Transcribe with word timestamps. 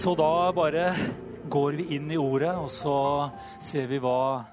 Så 0.00 0.14
da 0.16 0.48
bare 0.56 0.94
går 1.52 1.74
vi 1.76 1.84
inn 1.98 2.06
i 2.08 2.16
ordet, 2.16 2.54
og 2.56 2.70
så 2.72 2.92
ser 3.60 3.84
vi 3.90 3.98
hva, 4.00 4.46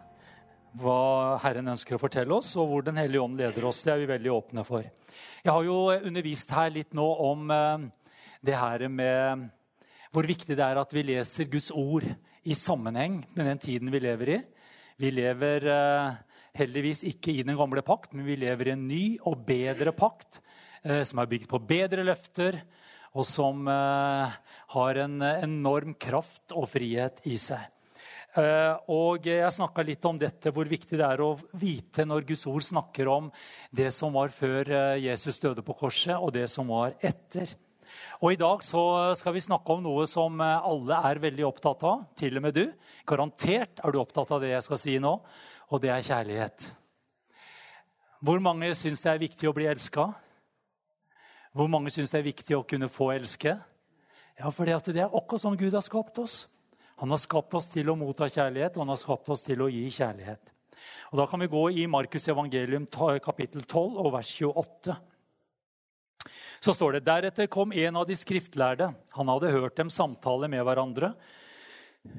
hva 0.75 0.95
Herren 1.39 1.71
ønsker 1.71 1.95
å 1.95 2.01
fortelle 2.01 2.35
oss, 2.35 2.49
og 2.59 2.67
hvor 2.67 2.83
Den 2.83 2.99
hellige 2.99 3.21
ånd 3.23 3.39
leder 3.39 3.67
oss. 3.69 3.79
Det 3.85 3.93
er 3.93 4.01
vi 4.01 4.09
veldig 4.09 4.33
åpne 4.33 4.65
for. 4.67 4.83
Jeg 5.45 5.53
har 5.53 5.63
jo 5.63 5.77
undervist 5.95 6.51
her 6.51 6.73
litt 6.75 6.91
nå 6.99 7.05
om 7.29 7.47
eh, 7.55 7.85
det 8.43 8.57
her 8.59 8.83
med 8.91 9.45
hvor 10.11 10.27
viktig 10.27 10.57
det 10.57 10.65
er 10.65 10.81
at 10.81 10.91
vi 10.91 11.05
leser 11.13 11.47
Guds 11.53 11.71
ord 11.71 12.09
i 12.43 12.57
sammenheng 12.57 13.21
med 13.37 13.47
den 13.47 13.63
tiden 13.69 13.93
vi 13.93 14.03
lever 14.03 14.33
i. 14.35 14.41
Vi 14.99 15.13
lever 15.15 15.69
eh, 15.77 16.17
heldigvis 16.59 17.05
ikke 17.07 17.31
i 17.31 17.47
den 17.47 17.55
gamle 17.55 17.85
pakt, 17.87 18.11
men 18.11 18.27
vi 18.27 18.35
lever 18.43 18.67
i 18.67 18.75
en 18.75 18.83
ny 18.89 19.05
og 19.23 19.47
bedre 19.47 19.95
pakt 19.95 20.41
eh, 20.83 21.05
som 21.07 21.23
er 21.23 21.31
bygd 21.37 21.47
på 21.55 21.63
bedre 21.71 22.03
løfter, 22.03 22.59
og 23.17 23.25
som 23.25 23.65
eh, 23.71 24.37
har 24.75 25.01
en 25.03 25.17
enorm 25.25 25.95
kraft 25.97 26.53
og 26.53 26.69
frihet 26.69 27.23
i 27.25 27.37
seg. 27.41 27.63
Eh, 28.37 28.73
og 28.93 29.25
Jeg 29.25 29.53
snakka 29.53 29.85
litt 29.85 30.05
om 30.05 30.19
dette, 30.21 30.51
hvor 30.53 30.69
viktig 30.69 30.99
det 30.99 31.05
er 31.05 31.23
å 31.25 31.31
vite 31.57 32.05
når 32.05 32.27
Guds 32.29 32.45
ord 32.49 32.65
snakker 32.67 33.09
om 33.09 33.31
det 33.73 33.89
som 33.95 34.13
var 34.13 34.29
før 34.33 34.69
eh, 34.69 34.99
Jesus 35.07 35.41
døde 35.41 35.65
på 35.65 35.77
korset, 35.79 36.17
og 36.17 36.35
det 36.35 36.45
som 36.51 36.69
var 36.69 36.93
etter. 37.01 37.55
Og 38.21 38.35
I 38.35 38.39
dag 38.39 38.61
så 38.67 38.81
skal 39.17 39.33
vi 39.33 39.41
snakke 39.41 39.73
om 39.73 39.81
noe 39.81 40.03
som 40.09 40.41
alle 40.43 40.97
er 41.07 41.21
veldig 41.23 41.45
opptatt 41.47 41.85
av, 41.87 42.03
til 42.19 42.37
og 42.37 42.43
med 42.43 42.57
du. 42.57 42.65
Garantert 43.07 43.79
er 43.79 43.95
du 43.95 44.01
opptatt 44.01 44.33
av 44.35 44.43
det 44.43 44.51
jeg 44.51 44.65
skal 44.67 44.81
si 44.81 44.97
nå, 45.01 45.13
og 45.71 45.81
det 45.81 45.93
er 45.95 46.05
kjærlighet. 46.05 46.67
Hvor 48.21 48.43
mange 48.43 48.69
syns 48.77 49.01
det 49.05 49.13
er 49.13 49.23
viktig 49.23 49.49
å 49.49 49.55
bli 49.55 49.69
elska? 49.71 50.11
Hvor 51.55 51.69
mange 51.71 51.91
syns 51.93 52.11
det 52.13 52.21
er 52.21 52.29
viktig 52.29 52.57
å 52.57 52.65
kunne 52.67 52.89
få 52.91 53.11
elske? 53.15 53.55
Ja, 54.37 54.51
for 54.53 54.67
det 54.67 54.97
er 54.97 55.07
akkurat 55.07 55.41
sånn 55.41 55.57
Gud 55.57 55.73
har 55.73 55.85
skapt 55.85 56.19
oss. 56.21 56.45
Han 57.01 57.13
har 57.13 57.21
skapt 57.21 57.53
oss 57.57 57.69
til 57.69 57.89
å 57.89 57.97
motta 57.97 58.27
kjærlighet, 58.29 58.77
og 58.77 58.85
han 58.85 58.93
har 58.93 59.01
skapt 59.01 59.29
oss 59.33 59.45
til 59.45 59.61
å 59.61 59.69
gi 59.69 59.85
kjærlighet. 59.93 60.53
Og 61.11 61.17
Da 61.17 61.25
kan 61.29 61.39
vi 61.41 61.49
gå 61.49 61.63
i 61.81 61.87
Markus 61.89 62.27
evangelium 62.27 62.85
kapittel 62.87 63.63
12 63.63 63.97
og 63.97 64.13
vers 64.13 64.31
28. 64.41 64.97
Så 66.59 66.73
står 66.73 66.97
det 66.97 67.05
deretter 67.05 67.47
kom 67.47 67.71
en 67.71 67.95
av 67.95 68.07
de 68.07 68.15
skriftlærde. 68.17 68.93
Han 69.13 69.29
hadde 69.29 69.53
hørt 69.53 69.77
dem 69.77 69.89
samtale 69.89 70.49
med 70.49 70.65
hverandre. 70.65 71.13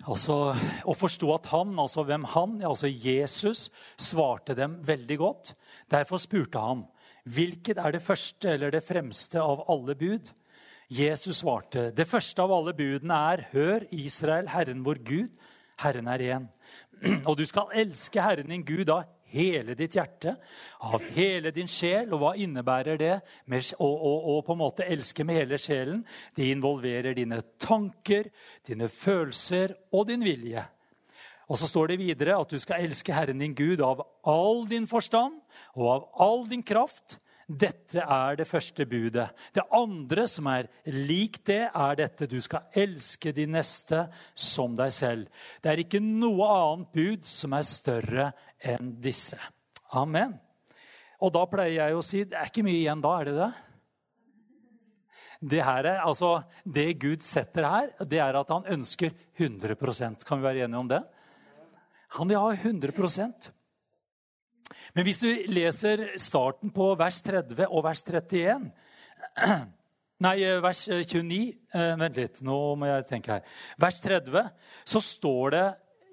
Altså, 0.06 0.54
og 0.84 0.96
forsto 0.98 1.30
at 1.32 1.48
han, 1.50 1.72
altså 1.80 2.04
hvem 2.04 2.24
han, 2.34 2.58
altså 2.62 2.90
Jesus, 2.90 3.68
svarte 3.96 4.54
dem 4.54 4.78
veldig 4.84 5.18
godt. 5.18 5.54
Derfor 5.90 6.20
spurte 6.20 6.60
han, 6.60 6.84
Hvilket 7.28 7.80
er 7.82 7.94
det 7.94 8.02
første 8.04 8.52
eller 8.54 8.72
det 8.72 8.84
fremste 8.86 9.42
av 9.42 9.66
alle 9.68 9.96
bud? 9.98 10.30
Jesus 10.88 11.42
svarte, 11.42 11.90
det 11.92 12.08
første 12.08 12.40
av 12.40 12.52
alle 12.54 12.72
budene 12.72 13.16
er, 13.32 13.42
hør, 13.52 13.84
Israel, 13.92 14.48
Herren 14.48 14.80
vår 14.86 15.02
Gud, 15.04 15.34
Herren 15.82 16.08
er 16.08 16.24
én. 16.24 16.46
Og 17.28 17.36
du 17.36 17.44
skal 17.46 17.74
elske 17.76 18.22
Herren 18.24 18.48
din 18.48 18.64
Gud 18.64 18.88
av 18.88 19.04
hele 19.28 19.76
ditt 19.76 19.98
hjerte, 19.98 20.34
av 20.88 21.04
hele 21.14 21.52
din 21.54 21.68
sjel. 21.68 22.08
Og 22.14 22.22
hva 22.22 22.32
innebærer 22.40 22.98
det? 23.00 23.12
Å 23.76 24.38
på 24.46 24.56
en 24.56 24.62
måte 24.62 24.88
elske 24.88 25.26
med 25.28 25.42
hele 25.42 25.60
sjelen. 25.60 26.00
Det 26.34 26.48
involverer 26.54 27.16
dine 27.18 27.42
tanker, 27.60 28.30
dine 28.66 28.88
følelser 28.88 29.76
og 29.92 30.08
din 30.08 30.24
vilje. 30.24 30.64
Og 31.48 31.56
så 31.56 31.68
står 31.68 31.92
det 31.92 32.02
videre 32.02 32.36
at 32.36 32.50
du 32.52 32.58
skal 32.60 32.84
elske 32.84 33.14
Herren 33.16 33.40
din 33.40 33.56
Gud 33.56 33.80
av 33.84 34.04
all 34.28 34.66
din 34.68 34.86
forstand 34.88 35.40
og 35.74 35.88
av 35.88 36.04
all 36.20 36.44
din 36.50 36.62
kraft. 36.62 37.16
Dette 37.48 38.02
er 38.04 38.36
det 38.36 38.44
første 38.44 38.84
budet. 38.84 39.30
Det 39.56 39.64
andre 39.72 40.26
som 40.28 40.50
er 40.52 40.68
lik 40.92 41.40
det, 41.48 41.70
er 41.72 41.94
dette. 41.96 42.28
Du 42.28 42.36
skal 42.44 42.68
elske 42.76 43.32
de 43.32 43.46
neste 43.48 44.02
som 44.36 44.76
deg 44.76 44.92
selv. 44.92 45.46
Det 45.64 45.72
er 45.72 45.80
ikke 45.80 46.02
noe 46.04 46.50
annet 46.52 46.92
bud 46.92 47.24
som 47.24 47.56
er 47.56 47.64
større 47.64 48.28
enn 48.60 48.92
disse. 49.00 49.40
Amen. 49.96 50.36
Og 51.24 51.32
da 51.32 51.46
pleier 51.48 51.78
jeg 51.80 51.96
å 51.96 52.04
si 52.04 52.26
det 52.28 52.36
er 52.36 52.52
ikke 52.52 52.66
mye 52.66 52.82
igjen 52.82 53.00
da, 53.02 53.14
er 53.16 53.30
det 53.30 53.38
det? 53.38 53.50
Det, 55.38 55.62
her 55.62 55.86
er, 55.86 56.00
altså, 56.02 56.42
det 56.66 56.98
Gud 57.00 57.22
setter 57.24 57.64
her, 57.64 57.92
det 58.10 58.18
er 58.20 58.36
at 58.36 58.48
han 58.50 58.66
ønsker 58.74 59.14
100% 59.38 60.26
Kan 60.26 60.40
vi 60.40 60.48
være 60.50 60.66
enige 60.66 60.80
om 60.82 60.90
det? 60.90 61.00
Han 62.16 62.30
vil 62.30 62.40
ha 62.40 62.52
100% 62.54 63.50
Men 64.96 65.04
hvis 65.04 65.20
du 65.20 65.28
leser 65.52 66.06
starten 66.20 66.72
på 66.74 66.94
vers 66.98 67.20
30 67.24 67.66
og 67.68 67.84
vers 67.84 68.04
31 68.06 68.70
Nei, 70.24 70.38
vers 70.62 70.80
29 70.88 71.36
eh, 71.78 71.92
Vent 72.00 72.16
litt, 72.18 72.40
nå 72.42 72.56
må 72.78 72.88
jeg 72.88 73.04
tenke 73.06 73.36
her. 73.36 73.44
Vers 73.78 74.00
30, 74.02 74.48
så 74.82 75.02
står 75.04 75.54
det 75.54 75.66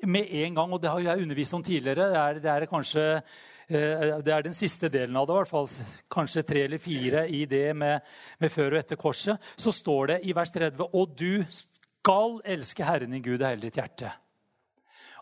med 0.06 0.30
en 0.44 0.60
gang, 0.60 0.76
og 0.76 0.82
det 0.84 0.92
har 0.92 1.02
jeg 1.02 1.24
undervist 1.24 1.56
om 1.58 1.64
tidligere 1.66 2.12
Det 2.12 2.20
er, 2.22 2.40
det 2.44 2.52
er 2.52 2.66
kanskje 2.70 3.06
eh, 3.16 4.20
det 4.22 4.36
er 4.36 4.46
den 4.46 4.54
siste 4.54 4.92
delen 4.94 5.18
av 5.18 5.26
det, 5.26 5.34
i 5.34 5.40
hvert 5.40 5.54
fall 5.56 5.72
kanskje 6.14 6.46
tre 6.46 6.68
eller 6.68 6.82
fire 6.82 7.26
i 7.34 7.46
det 7.50 7.72
med, 7.74 8.06
med, 8.38 8.54
før 8.54 8.76
og 8.76 8.84
etter 8.84 9.00
korset. 9.00 9.50
Så 9.58 9.74
står 9.74 10.14
det 10.14 10.20
i 10.30 10.36
vers 10.38 10.54
30.: 10.54 10.86
Og 10.94 11.18
du 11.18 11.42
skal 11.50 12.38
elske 12.46 12.86
Herren 12.86 13.16
din 13.16 13.26
Gud 13.26 13.42
av 13.42 13.56
hele 13.56 13.66
ditt 13.66 13.82
hjerte. 13.82 14.14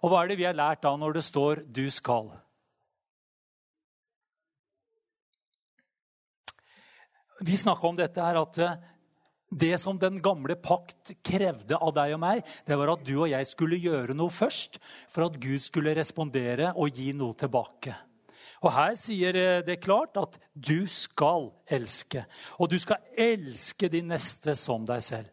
Og 0.04 0.12
hva 0.12 0.24
er 0.24 0.34
det 0.34 0.40
vi 0.42 0.48
har 0.48 0.58
lært 0.58 0.84
da 0.84 0.92
når 1.00 1.16
det 1.16 1.24
står 1.24 1.64
'du 1.64 1.88
skal'? 1.88 2.34
Vi 7.44 7.58
snakka 7.58 7.88
om 7.88 7.96
dette 7.96 8.22
her 8.22 8.40
at 8.40 8.58
eh, 8.58 8.76
det 9.52 9.80
som 9.80 9.98
den 10.00 10.22
gamle 10.22 10.56
pakt 10.56 11.12
krevde 11.26 11.78
av 11.78 11.92
deg 11.96 12.14
og 12.16 12.22
meg, 12.24 12.44
det 12.66 12.78
var 12.78 12.94
at 12.94 13.04
du 13.06 13.16
og 13.18 13.30
jeg 13.30 13.48
skulle 13.50 13.82
gjøre 13.82 14.16
noe 14.16 14.32
først 14.32 14.80
for 15.12 15.26
at 15.26 15.40
Gud 15.42 15.60
skulle 15.60 15.96
respondere 15.96 16.74
og 16.76 16.90
gi 16.96 17.12
noe 17.14 17.36
tilbake. 17.38 17.96
Og 18.64 18.72
Her 18.72 18.94
sier 18.96 19.36
eh, 19.36 19.64
det 19.66 19.82
klart 19.84 20.18
at 20.20 20.38
du 20.56 20.86
skal 20.88 21.50
elske. 21.68 22.24
Og 22.60 22.72
du 22.72 22.78
skal 22.80 23.04
elske 23.20 23.90
de 23.92 24.02
neste 24.08 24.56
som 24.56 24.86
deg 24.88 25.04
selv. 25.04 25.28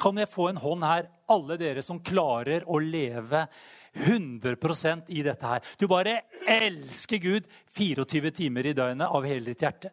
Kan 0.00 0.18
jeg 0.18 0.30
få 0.30 0.48
en 0.50 0.58
hånd 0.58 0.84
her, 0.86 1.08
alle 1.30 1.56
dere 1.58 1.82
som 1.84 2.00
klarer 2.02 2.66
å 2.66 2.80
leve 2.82 3.44
100% 3.94 5.10
i 5.14 5.22
dette 5.22 5.46
her. 5.46 5.62
Du 5.78 5.86
bare 5.90 6.20
elsker 6.50 7.20
Gud 7.22 7.46
24 7.76 8.32
timer 8.34 8.66
i 8.66 8.74
døgnet 8.74 9.06
av 9.06 9.26
hele 9.26 9.52
ditt 9.52 9.62
hjerte. 9.62 9.92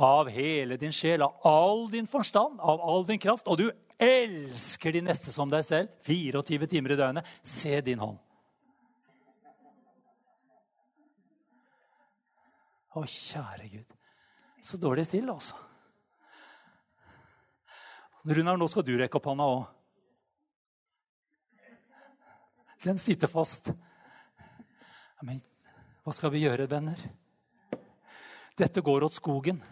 Av 0.00 0.28
hele 0.32 0.78
din 0.80 0.92
sjel, 0.92 1.22
av 1.22 1.44
all 1.46 1.86
din 1.92 2.08
forstand, 2.08 2.56
av 2.60 2.80
all 2.80 3.04
din 3.06 3.20
kraft. 3.20 3.46
Og 3.46 3.60
du 3.60 3.68
elsker 4.00 4.96
de 4.96 5.04
neste 5.04 5.32
som 5.32 5.50
deg 5.50 5.64
selv 5.66 5.92
24 6.08 6.70
timer 6.72 6.94
i 6.96 6.98
døgnet. 6.98 7.34
Se 7.42 7.76
din 7.84 8.00
hånd. 8.00 8.18
Å, 12.94 13.02
kjære 13.02 13.68
Gud. 13.72 13.94
Så 14.64 14.78
dårlig 14.80 15.04
stille, 15.08 15.34
altså. 15.34 15.58
Runar, 18.24 18.56
nå 18.56 18.68
skal 18.68 18.86
du 18.86 18.94
rekke 18.98 19.18
opp 19.20 19.26
hånda 19.28 19.46
òg 19.52 19.64
den 22.84 22.98
sitter 22.98 23.26
fast. 23.26 23.72
Men 25.24 25.40
hva 26.04 26.12
skal 26.12 26.32
vi 26.34 26.42
gjøre, 26.44 26.68
venner? 26.68 27.00
Dette 28.58 28.84
går 28.84 29.06
åt 29.06 29.16
skogen. 29.16 29.62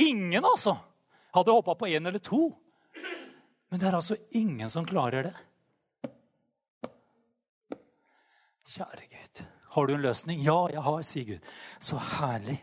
Ingen, 0.00 0.44
altså, 0.44 0.78
hadde 1.36 1.52
håpa 1.52 1.76
på 1.76 1.90
én 1.90 2.08
eller 2.08 2.22
to. 2.24 2.48
Men 3.68 3.80
det 3.80 3.90
er 3.90 3.98
altså 3.98 4.16
ingen 4.34 4.72
som 4.72 4.88
klarer 4.88 5.28
det. 5.28 5.36
Kjære 8.70 9.06
Gud, 9.10 9.44
har 9.74 9.86
du 9.86 9.94
en 9.94 10.02
løsning? 10.02 10.40
Ja, 10.46 10.58
jeg 10.72 10.82
har, 10.86 11.02
sier 11.04 11.28
Gud. 11.34 11.52
Så 11.82 12.00
herlig. 12.16 12.56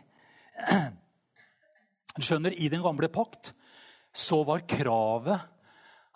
Du 2.16 2.24
skjønner, 2.24 2.50
i 2.50 2.66
den 2.72 2.82
gamle 2.82 3.06
pakt 3.12 3.52
så 4.18 4.42
var 4.46 4.66
kravet 4.68 5.46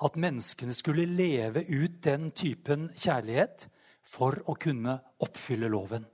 at 0.03 0.19
menneskene 0.19 0.75
skulle 0.75 1.07
leve 1.07 1.63
ut 1.69 2.01
den 2.03 2.31
typen 2.35 2.89
kjærlighet 2.99 3.69
for 4.03 4.41
å 4.51 4.57
kunne 4.59 4.97
oppfylle 5.23 5.71
loven. 5.71 6.05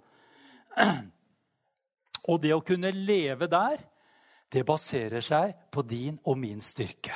Og 2.28 2.42
det 2.42 2.52
å 2.52 2.64
kunne 2.66 2.92
leve 2.92 3.48
der, 3.48 3.80
det 4.52 4.66
baserer 4.68 5.24
seg 5.24 5.54
på 5.72 5.84
din 5.88 6.18
og 6.28 6.36
min 6.40 6.60
styrke. 6.64 7.14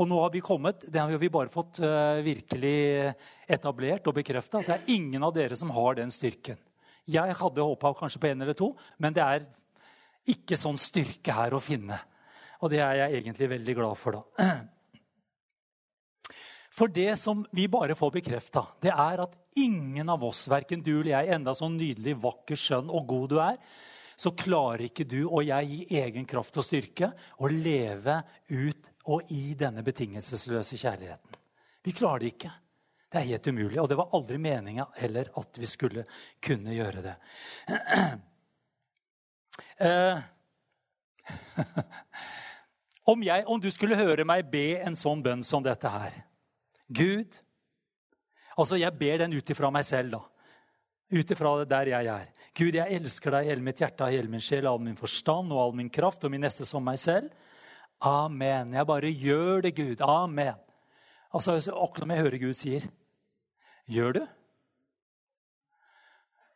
Og 0.00 0.08
nå 0.08 0.20
har 0.22 0.30
vi 0.32 0.40
kommet, 0.44 0.84
det 0.88 1.00
har 1.00 1.12
vi 1.20 1.32
bare 1.32 1.52
fått 1.52 1.80
uh, 1.84 2.20
virkelig 2.24 3.12
etablert 3.50 4.06
og 4.08 4.16
bekrefta, 4.16 4.60
at 4.60 4.68
det 4.68 4.76
er 4.76 4.92
ingen 4.96 5.24
av 5.26 5.34
dere 5.36 5.56
som 5.58 5.72
har 5.76 5.98
den 5.98 6.12
styrken. 6.12 6.60
Jeg 7.10 7.34
hadde 7.36 7.64
håpa 7.64 7.92
kanskje 7.98 8.20
på 8.22 8.30
en 8.30 8.44
eller 8.44 8.56
to, 8.56 8.70
men 9.00 9.16
det 9.16 9.24
er 9.24 9.48
ikke 10.30 10.56
sånn 10.60 10.78
styrke 10.80 11.34
her 11.34 11.56
å 11.56 11.60
finne. 11.64 11.98
Og 12.60 12.70
det 12.72 12.82
er 12.84 12.98
jeg 13.02 13.20
egentlig 13.20 13.48
veldig 13.54 13.74
glad 13.78 13.98
for, 13.98 14.20
da. 14.20 14.50
For 16.70 16.88
det 16.88 17.16
som 17.18 17.42
vi 17.52 17.66
bare 17.68 17.96
får 17.98 18.12
bekrefta, 18.14 18.62
det 18.80 18.92
er 18.94 19.20
at 19.24 19.32
ingen 19.58 20.08
av 20.08 20.22
oss, 20.24 20.44
verken 20.48 20.84
du 20.86 20.92
eller 21.00 21.10
jeg, 21.16 21.32
enda 21.34 21.52
så 21.56 21.66
nydelig, 21.68 22.14
vakker, 22.22 22.56
skjønn 22.56 22.92
og 22.94 23.08
god 23.10 23.26
du 23.32 23.34
er, 23.42 23.58
så 24.20 24.30
klarer 24.38 24.86
ikke 24.86 25.04
du 25.08 25.18
og 25.24 25.42
jeg 25.48 25.66
i 25.74 25.98
egen 25.98 26.28
kraft 26.30 26.56
og 26.60 26.64
styrke 26.64 27.10
å 27.42 27.50
leve 27.50 28.20
ut 28.52 28.90
og 29.10 29.32
i 29.34 29.56
denne 29.58 29.82
betingelsesløse 29.84 30.78
kjærligheten. 30.78 31.38
Vi 31.82 31.94
klarer 31.96 32.22
det 32.22 32.34
ikke. 32.34 32.52
Det 33.10 33.18
er 33.18 33.30
helt 33.32 33.48
umulig. 33.50 33.80
Og 33.82 33.88
det 33.90 33.98
var 33.98 34.12
aldri 34.14 34.38
meninga 34.38 34.86
heller 35.00 35.32
at 35.40 35.58
vi 35.58 35.68
skulle 35.68 36.04
kunne 36.44 36.76
gjøre 36.76 37.06
det. 37.10 37.16
Eh, 39.80 40.18
om, 43.08 43.22
jeg, 43.24 43.44
om, 43.46 43.60
du 43.60 43.70
skulle 43.72 43.98
høre 43.98 44.26
meg 44.28 44.50
be 44.50 44.80
en 44.80 44.96
sånn 44.98 45.22
bønn 45.24 45.44
som 45.46 45.64
dette 45.64 45.88
her 45.88 46.18
Gud 46.88 47.38
Altså, 48.60 48.76
jeg 48.76 48.92
ber 48.98 49.22
den 49.22 49.32
ut 49.32 49.50
ifra 49.54 49.70
meg 49.72 49.86
selv, 49.88 50.18
da. 50.18 50.20
Ut 51.16 51.30
ifra 51.32 51.52
der 51.64 51.88
jeg 51.94 52.08
er. 52.12 52.26
Gud, 52.52 52.74
jeg 52.76 52.98
elsker 52.98 53.32
deg 53.32 53.46
i 53.46 53.48
hele 53.48 53.64
mitt 53.64 53.78
hjerte, 53.80 54.04
av 54.04 54.12
hele 54.12 54.28
min 54.28 54.42
sjel, 54.42 54.66
all 54.68 54.82
min 54.82 54.98
forstand 54.98 55.54
og 55.54 55.62
all 55.62 55.72
min 55.78 55.88
kraft 55.88 56.26
og 56.26 56.32
min 56.34 56.42
neste 56.44 56.66
som 56.68 56.84
meg 56.84 56.98
selv. 57.00 57.30
Amen. 58.04 58.74
Jeg 58.74 58.88
bare 58.90 59.08
gjør 59.08 59.64
det, 59.64 59.72
Gud. 59.78 60.02
Amen. 60.04 60.58
Altså, 61.32 61.56
Akkurat 61.56 62.04
som 62.04 62.12
jeg 62.12 62.24
hører 62.24 62.42
Gud 62.42 62.58
sier, 62.58 62.86
gjør 63.88 64.18
du? 64.18 64.22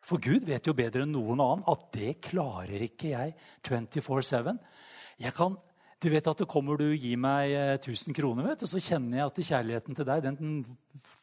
For 0.04 0.20
Gud 0.20 0.44
vet 0.44 0.66
jo 0.68 0.76
bedre 0.76 1.06
enn 1.06 1.14
noen 1.14 1.40
annen 1.40 1.64
at 1.70 1.86
det 1.96 2.18
klarer 2.26 2.82
ikke 2.84 3.14
jeg 3.14 3.34
24-7. 3.64 4.50
Jeg 5.22 5.32
kan, 5.36 5.56
du 6.04 6.10
vet 6.12 6.26
at 6.28 6.40
det 6.42 6.48
kommer 6.50 6.76
du 6.76 6.90
gir 6.92 7.16
meg 7.20 7.54
1000 7.80 8.10
eh, 8.12 8.16
kroner, 8.18 8.50
vet, 8.50 8.64
og 8.66 8.68
så 8.68 8.82
kjenner 8.82 9.18
jeg 9.22 9.30
at 9.30 9.40
kjærligheten 9.48 9.96
til 9.96 10.08
deg 10.10 10.26
den 10.26 10.50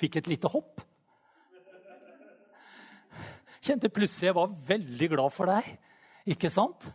fikk 0.01 0.17
et 0.17 0.29
lite 0.31 0.49
hopp. 0.49 0.81
Kjente 3.61 3.91
plutselig 3.93 4.31
jeg 4.31 4.37
var 4.39 4.55
veldig 4.71 5.09
glad 5.11 5.33
for 5.35 5.51
deg. 5.51 5.67
Ikke 6.33 6.49
sant? 6.49 6.87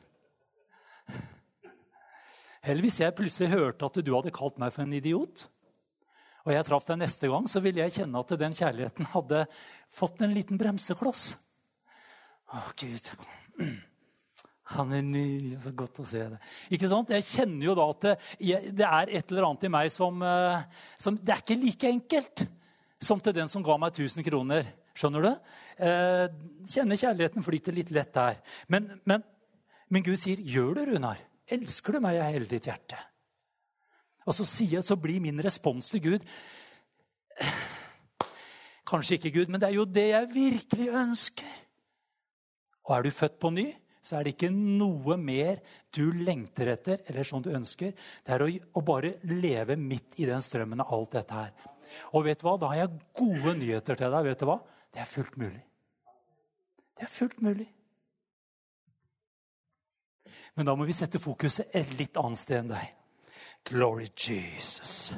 Eller 2.66 2.82
hvis 2.82 2.98
jeg 2.98 3.14
plutselig 3.14 3.52
hørte 3.52 3.86
at 3.86 4.00
du 4.02 4.10
hadde 4.16 4.34
kalt 4.34 4.58
meg 4.58 4.74
for 4.74 4.82
en 4.82 4.96
idiot 4.96 5.46
og 6.46 6.52
jeg 6.54 6.66
traff 6.66 6.84
deg 6.86 7.00
neste 7.00 7.26
gang, 7.30 7.48
så 7.50 7.58
ville 7.62 7.82
jeg 7.82 7.94
kjenne 7.96 8.20
at 8.22 8.34
den 8.38 8.54
kjærligheten 8.54 9.08
hadde 9.16 9.40
fått 9.90 10.22
en 10.22 10.34
liten 10.34 10.58
bremsekloss. 10.60 11.32
Å, 12.54 12.62
Gud. 12.78 13.10
Han 14.74 14.92
er 14.96 15.04
ny. 15.06 15.28
Så 15.62 15.70
godt 15.76 16.00
å 16.02 16.06
se 16.06 16.24
det. 16.32 16.40
Ikke 16.74 16.88
sant? 16.90 17.12
Jeg 17.14 17.26
kjenner 17.28 17.68
jo 17.68 17.76
da 17.78 17.86
at 17.92 18.06
det, 18.08 18.86
er 18.88 19.12
et 19.20 19.30
eller 19.30 19.46
annet 19.46 19.68
i 19.68 19.70
meg 19.70 19.92
som, 19.94 20.18
eh, 20.26 20.64
som, 20.98 21.18
Det 21.22 21.34
er 21.34 21.44
ikke 21.44 21.60
like 21.60 21.92
enkelt 21.92 22.46
som 22.98 23.20
til 23.22 23.36
den 23.36 23.50
som 23.52 23.62
ga 23.62 23.76
meg 23.78 23.94
1000 23.94 24.26
kroner. 24.26 24.72
Skjønner 24.96 25.22
du? 25.22 25.30
Eh, 25.86 26.26
kjenner 26.72 26.98
kjærligheten 26.98 27.46
flyter 27.46 27.76
litt 27.76 27.92
lett 27.94 28.14
der. 28.16 28.40
Men, 28.72 28.88
men, 29.04 29.22
men 29.88 30.02
Gud 30.02 30.18
sier, 30.18 30.40
'Gjør 30.40 30.80
det, 30.80 30.88
Runar. 30.90 31.20
Elsker 31.46 31.94
du 31.94 32.00
meg 32.02 32.18
av 32.18 32.32
hele 32.32 32.48
ditt 32.50 32.66
hjerte?' 32.66 32.98
Og 34.26 34.34
så, 34.34 34.42
sier, 34.42 34.82
så 34.82 34.96
blir 34.98 35.22
min 35.22 35.38
respons 35.38 35.92
til 35.92 36.02
Gud 36.02 36.24
Kanskje 38.86 39.18
ikke 39.18 39.32
Gud, 39.34 39.50
men 39.50 39.60
det 39.60 39.68
er 39.68 39.74
jo 39.74 39.84
det 39.84 40.08
jeg 40.08 40.28
virkelig 40.30 40.88
ønsker. 40.94 41.54
Og 42.86 42.96
er 42.96 43.02
du 43.02 43.10
født 43.10 43.38
på 43.42 43.50
ny, 43.50 43.66
så 44.06 44.18
er 44.18 44.26
det 44.26 44.36
ikke 44.36 44.52
noe 44.54 45.16
mer 45.18 45.58
du 45.94 46.04
lengter 46.14 46.70
etter 46.76 47.00
eller 47.10 47.26
som 47.26 47.42
du 47.42 47.50
ønsker. 47.50 47.94
Det 48.22 48.34
er 48.36 48.44
å, 48.44 48.46
å 48.78 48.82
bare 48.86 49.16
leve 49.26 49.74
midt 49.80 50.20
i 50.22 50.28
den 50.28 50.44
strømmen 50.44 50.84
av 50.84 50.92
alt 50.94 51.16
dette 51.18 51.40
her. 51.40 51.72
Og 52.14 52.26
vet 52.28 52.38
du 52.38 52.46
hva? 52.46 52.54
Da 52.60 52.70
har 52.70 52.84
jeg 52.84 53.00
gode 53.18 53.56
nyheter 53.58 53.98
til 53.98 54.14
deg. 54.14 54.28
vet 54.28 54.44
du 54.44 54.46
hva? 54.46 54.60
Det 54.94 55.02
er 55.02 55.10
fullt 55.10 55.40
mulig. 55.42 55.64
Det 56.96 57.08
er 57.08 57.12
fullt 57.12 57.42
mulig. 57.42 57.66
Men 60.56 60.70
da 60.70 60.76
må 60.78 60.86
vi 60.88 60.94
sette 60.96 61.20
fokuset 61.20 61.74
et 61.74 61.90
litt 61.98 62.16
annet 62.16 62.40
sted 62.40 62.62
enn 62.62 62.72
deg. 62.72 62.94
Glory 63.66 64.06
Jesus. 64.14 65.10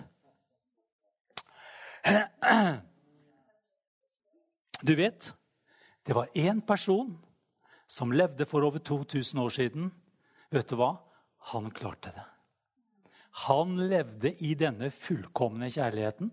Du 4.81 4.95
vet, 4.97 5.33
det 6.09 6.17
var 6.17 6.33
én 6.33 6.65
person 6.65 7.19
som 7.89 8.13
levde 8.13 8.47
for 8.49 8.67
over 8.67 8.83
2000 8.85 9.41
år 9.41 9.55
siden. 9.55 9.93
Vet 10.53 10.69
du 10.69 10.77
hva? 10.79 10.95
Han 11.53 11.71
klarte 11.73 12.13
det. 12.15 12.27
Han 13.47 13.77
levde 13.89 14.33
i 14.45 14.55
denne 14.59 14.91
fullkomne 14.91 15.71
kjærligheten. 15.71 16.33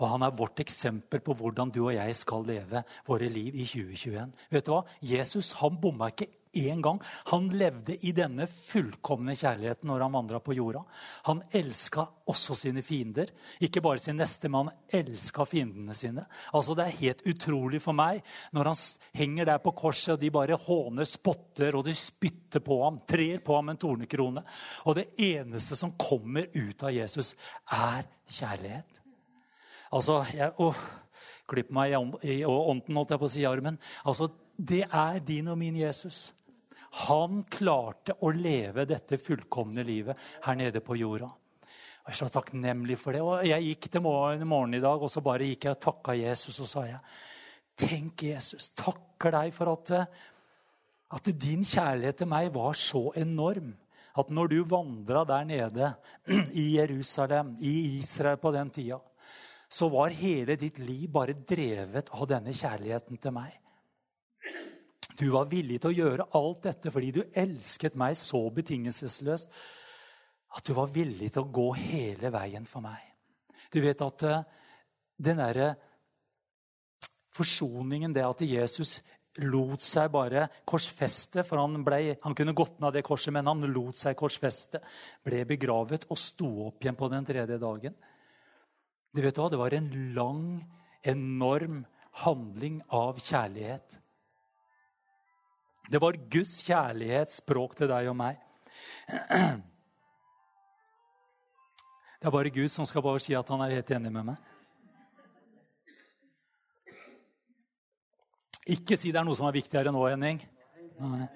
Og 0.00 0.06
han 0.10 0.24
er 0.26 0.36
vårt 0.36 0.60
eksempel 0.62 1.22
på 1.24 1.34
hvordan 1.38 1.72
du 1.72 1.84
og 1.84 1.94
jeg 1.94 2.14
skal 2.18 2.46
leve 2.46 2.82
våre 3.06 3.28
liv 3.32 3.56
i 3.56 3.66
2021. 3.68 4.32
Vet 4.52 4.66
du 4.66 4.72
hva? 4.74 4.82
Jesus 5.14 5.52
han 5.60 5.78
bomma 5.80 6.10
ikke 6.12 6.28
én 6.52 6.82
gang. 6.82 7.00
Han 7.30 7.48
levde 7.48 7.96
i 8.06 8.12
denne 8.16 8.46
fullkomne 8.46 9.34
kjærligheten 9.38 9.88
når 9.90 10.04
han 10.04 10.14
vandra 10.16 10.40
på 10.44 10.54
jorda. 10.56 10.82
Han 11.28 11.42
elska 11.52 12.04
også 12.28 12.56
sine 12.58 12.84
fiender. 12.84 13.32
Ikke 13.60 13.82
bare 13.84 14.00
sin 14.02 14.18
neste, 14.20 14.50
men 14.50 14.68
han 14.68 15.02
elska 15.02 15.46
fiendene 15.48 15.96
sine. 15.96 16.26
Altså 16.52 16.76
Det 16.78 16.86
er 16.86 17.00
helt 17.00 17.26
utrolig 17.26 17.82
for 17.82 17.96
meg 17.96 18.22
når 18.52 18.72
han 18.72 18.80
henger 19.18 19.52
der 19.52 19.62
på 19.64 19.74
korset, 19.76 20.14
og 20.14 20.20
de 20.20 20.32
bare 20.34 20.58
håner, 20.68 21.08
spotter 21.08 21.76
og 21.76 21.86
de 21.86 21.94
spytter 21.96 22.64
på 22.64 22.82
ham, 22.84 23.02
trer 23.08 23.42
på 23.44 23.56
ham 23.56 23.72
en 23.72 23.80
tornekrone. 23.80 24.44
Og 24.86 24.96
det 24.98 25.10
eneste 25.18 25.78
som 25.78 25.96
kommer 25.98 26.50
ut 26.54 26.82
av 26.82 26.92
Jesus, 26.92 27.34
er 27.72 28.04
kjærlighet. 28.28 29.00
Altså, 29.92 30.22
jeg, 30.32 30.52
åh, 30.58 30.76
Klipp 31.52 31.72
meg 31.74 31.92
i 31.92 32.44
ånden, 32.46 32.96
holdt 32.96 33.12
jeg 33.12 33.20
på 33.20 33.28
å 33.28 33.32
si, 33.32 33.42
i 33.42 33.48
armen. 33.48 33.78
Altså, 34.08 34.30
det 34.56 34.84
er 34.86 35.18
din 35.26 35.50
og 35.52 35.58
min 35.60 35.76
Jesus. 35.76 36.30
Han 36.92 37.44
klarte 37.48 38.18
å 38.20 38.32
leve 38.36 38.84
dette 38.88 39.16
fullkomne 39.20 39.84
livet 39.86 40.18
her 40.44 40.58
nede 40.58 40.82
på 40.84 40.98
jorda. 41.00 41.30
Og 42.02 42.10
Jeg 42.10 42.16
er 42.16 42.18
så 42.18 42.28
takknemlig 42.34 42.98
for 42.98 43.14
det. 43.14 43.22
Og 43.22 43.46
Jeg 43.46 43.68
gikk 43.68 43.88
til 43.92 44.02
morgen, 44.04 44.46
morgen 44.48 44.74
i 44.74 44.82
dag 44.82 45.00
og 45.00 45.10
så 45.10 45.22
bare 45.24 45.46
gikk 45.46 45.68
jeg 45.68 45.76
og 45.76 45.84
takka 45.86 46.16
Jesus. 46.18 46.58
Og 46.60 46.68
sa 46.68 46.84
jeg, 46.88 46.98
tenk, 47.78 48.26
Jesus, 48.26 48.72
takker 48.76 49.32
deg 49.38 49.54
for 49.54 49.72
at, 49.72 49.94
at 51.16 51.32
din 51.32 51.64
kjærlighet 51.64 52.20
til 52.20 52.28
meg 52.28 52.50
var 52.54 52.76
så 52.76 53.06
enorm. 53.16 53.72
At 54.18 54.28
når 54.28 54.50
du 54.52 54.58
vandra 54.68 55.22
der 55.24 55.46
nede 55.48 55.94
i 56.52 56.74
Jerusalem, 56.76 57.54
i 57.60 58.02
Israel 58.02 58.36
på 58.36 58.52
den 58.52 58.74
tida, 58.74 58.98
så 59.72 59.88
var 59.88 60.12
hele 60.12 60.58
ditt 60.60 60.82
liv 60.82 61.08
bare 61.08 61.38
drevet 61.48 62.10
av 62.12 62.28
denne 62.28 62.52
kjærligheten 62.52 63.16
til 63.16 63.32
meg. 63.32 63.61
Du 65.18 65.28
var 65.34 65.50
villig 65.50 65.80
til 65.82 65.92
å 65.92 65.96
gjøre 66.06 66.28
alt 66.38 66.66
dette 66.68 66.92
fordi 66.92 67.12
du 67.14 67.22
elsket 67.36 67.96
meg 67.98 68.16
så 68.18 68.42
betingelsesløst 68.54 69.52
at 70.52 70.68
du 70.68 70.74
var 70.76 70.92
villig 70.92 71.30
til 71.32 71.44
å 71.44 71.52
gå 71.52 71.68
hele 71.78 72.32
veien 72.32 72.66
for 72.68 72.84
meg. 72.84 73.00
Du 73.72 73.80
vet 73.80 74.04
at 74.04 74.24
uh, 74.28 74.44
den 75.16 75.40
derre 75.40 75.72
forsoningen, 77.32 78.12
det 78.12 78.24
at 78.26 78.44
Jesus 78.44 78.98
lot 79.40 79.80
seg 79.80 80.10
bare 80.12 80.44
korsfeste 80.68 81.40
For 81.48 81.56
han, 81.56 81.78
ble, 81.86 82.18
han 82.20 82.34
kunne 82.36 82.52
gått 82.52 82.74
ned 82.76 82.90
av 82.90 82.96
det 82.98 83.04
korset, 83.06 83.32
men 83.32 83.48
han 83.48 83.64
lot 83.72 83.96
seg 83.96 84.18
korsfeste. 84.18 84.82
Ble 85.24 85.44
begravet 85.48 86.04
og 86.12 86.20
sto 86.20 86.50
opp 86.68 86.84
igjen 86.84 86.98
på 86.98 87.08
den 87.12 87.28
tredje 87.28 87.56
dagen. 87.62 87.96
Du 89.12 89.22
vet 89.24 89.36
hva? 89.36 89.48
Det 89.52 89.60
var 89.60 89.76
en 89.76 89.88
lang, 90.16 90.44
enorm 91.04 91.82
handling 92.24 92.80
av 92.92 93.20
kjærlighet. 93.20 94.01
Det 95.92 96.00
var 96.00 96.16
Guds 96.32 96.54
kjærlighetsspråk 96.64 97.74
til 97.76 97.90
deg 97.90 98.06
og 98.08 98.16
meg. 98.16 98.38
Det 102.16 102.28
er 102.30 102.32
bare 102.32 102.52
Gud 102.54 102.70
som 102.72 102.86
skal 102.88 103.04
bare 103.04 103.20
si 103.20 103.34
at 103.36 103.48
han 103.52 103.60
er 103.60 103.74
helt 103.76 103.90
enig 103.92 104.12
med 104.14 104.24
meg. 104.30 104.38
Ikke 108.72 108.96
si 108.96 109.10
det 109.12 109.20
er 109.20 109.26
noe 109.26 109.36
som 109.36 109.48
er 109.50 109.56
viktigere 109.58 109.92
nå, 109.92 110.00
Henning. 110.06 110.40
Nei. 111.02 111.26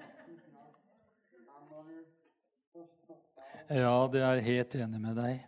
Ja, 3.67 4.07
det 4.07 4.21
er 4.23 4.45
helt 4.45 4.75
enig 4.79 5.01
med 5.03 5.19
deg. 5.19 5.43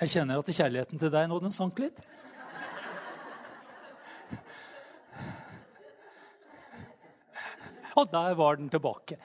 Jeg 0.00 0.10
kjenner 0.16 0.42
at 0.42 0.50
kjærligheten 0.50 0.98
til 0.98 1.14
deg 1.14 1.30
nå 1.30 1.38
den 1.40 1.54
sank 1.54 1.78
litt. 1.78 2.02
Og 7.94 8.10
der 8.10 8.34
var 8.34 8.56
den 8.58 8.68
tilbake. 8.70 9.18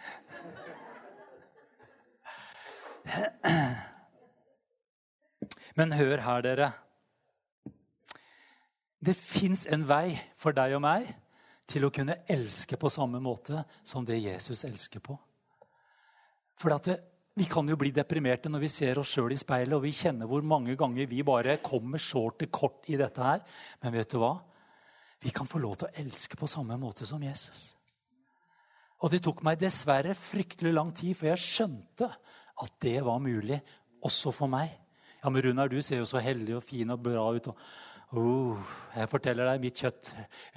Men 5.75 5.95
hør 5.95 6.21
her, 6.21 6.41
dere. 6.45 6.71
Det 8.99 9.15
fins 9.15 9.63
en 9.71 9.87
vei 9.87 10.19
for 10.35 10.51
deg 10.55 10.75
og 10.75 10.83
meg 10.83 11.07
til 11.69 11.85
å 11.85 11.93
kunne 11.93 12.19
elske 12.29 12.77
på 12.79 12.89
samme 12.91 13.21
måte 13.23 13.63
som 13.87 14.05
det 14.05 14.19
Jesus 14.19 14.65
elsker 14.67 14.99
på. 15.05 15.15
For 16.59 16.75
det, 16.75 16.99
Vi 17.39 17.45
kan 17.45 17.69
jo 17.69 17.77
bli 17.79 17.93
deprimerte 17.95 18.49
når 18.49 18.59
vi 18.59 18.67
ser 18.67 18.99
oss 18.99 19.13
sjøl 19.13 19.31
i 19.31 19.37
speilet 19.39 19.71
og 19.77 19.85
vi 19.85 19.95
kjenner 19.95 20.27
hvor 20.27 20.41
mange 20.43 20.75
ganger 20.75 21.07
vi 21.07 21.23
bare 21.23 21.61
kommer 21.63 21.97
short 21.97 22.39
til 22.41 22.49
kort 22.51 22.89
i 22.91 22.97
dette 22.99 23.23
her. 23.23 23.39
Men 23.79 23.93
vet 23.93 24.11
du 24.11 24.17
hva? 24.19 24.33
Vi 25.23 25.31
kan 25.31 25.47
få 25.47 25.61
lov 25.63 25.77
til 25.79 25.87
å 25.87 26.03
elske 26.03 26.35
på 26.35 26.49
samme 26.51 26.75
måte 26.75 27.07
som 27.07 27.23
Jesus. 27.23 27.78
Og 28.99 29.13
det 29.13 29.21
tok 29.23 29.43
meg 29.47 29.59
dessverre 29.61 30.15
fryktelig 30.17 30.73
lang 30.75 30.91
tid 30.95 31.15
før 31.15 31.31
jeg 31.33 31.43
skjønte 31.43 32.09
at 32.59 32.73
det 32.83 32.97
var 33.05 33.21
mulig 33.23 33.59
også 34.03 34.33
for 34.35 34.51
meg. 34.51 34.73
Ja, 35.19 35.31
men 35.31 35.43
Runar, 35.43 35.71
du 35.71 35.79
ser 35.83 36.01
jo 36.01 36.07
så 36.07 36.21
heldig 36.23 36.57
og 36.57 36.65
fin 36.65 36.91
og 36.91 37.01
bra 37.03 37.23
ut. 37.35 37.47
Og, 37.51 37.63
oh, 38.19 38.75
jeg 38.95 39.11
forteller 39.11 39.47
deg, 39.47 39.63
mitt 39.63 39.79
kjøtt 39.79 40.11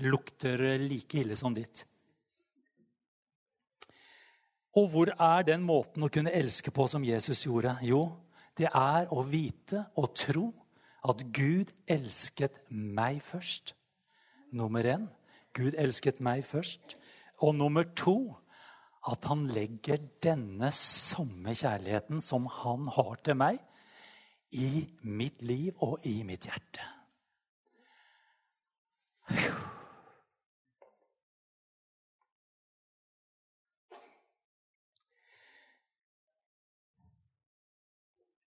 lukter 0.07 0.63
like 0.83 1.23
ille 1.23 1.39
som 1.39 1.55
ditt. 1.55 1.85
Og 4.79 4.89
hvor 4.89 5.11
er 5.13 5.45
den 5.45 5.65
måten 5.67 6.03
å 6.03 6.11
kunne 6.11 6.33
elske 6.33 6.73
på 6.73 6.87
som 6.89 7.05
Jesus 7.05 7.45
gjorde? 7.45 7.77
Jo, 7.85 8.07
det 8.57 8.71
er 8.73 9.11
å 9.13 9.23
vite 9.27 9.85
og 10.01 10.15
tro 10.17 10.47
at 11.05 11.23
Gud 11.35 11.75
elsket 11.91 12.57
meg 12.71 13.21
først. 13.27 13.75
Nummer 14.53 14.87
én 14.87 15.11
Gud 15.53 15.77
elsket 15.77 16.21
meg 16.25 16.47
først. 16.49 16.97
Og 17.43 17.57
nummer 17.59 17.87
to 17.99 18.17
at 19.11 19.27
han 19.27 19.49
legger 19.51 19.99
denne 20.23 20.71
samme 20.77 21.57
kjærligheten 21.59 22.23
som 22.23 22.47
han 22.63 22.87
har 22.95 23.19
til 23.27 23.39
meg, 23.39 23.59
i 24.53 24.85
mitt 25.03 25.41
liv 25.43 25.79
og 25.83 26.05
i 26.07 26.21
mitt 26.29 26.47
hjerte. 26.47 26.85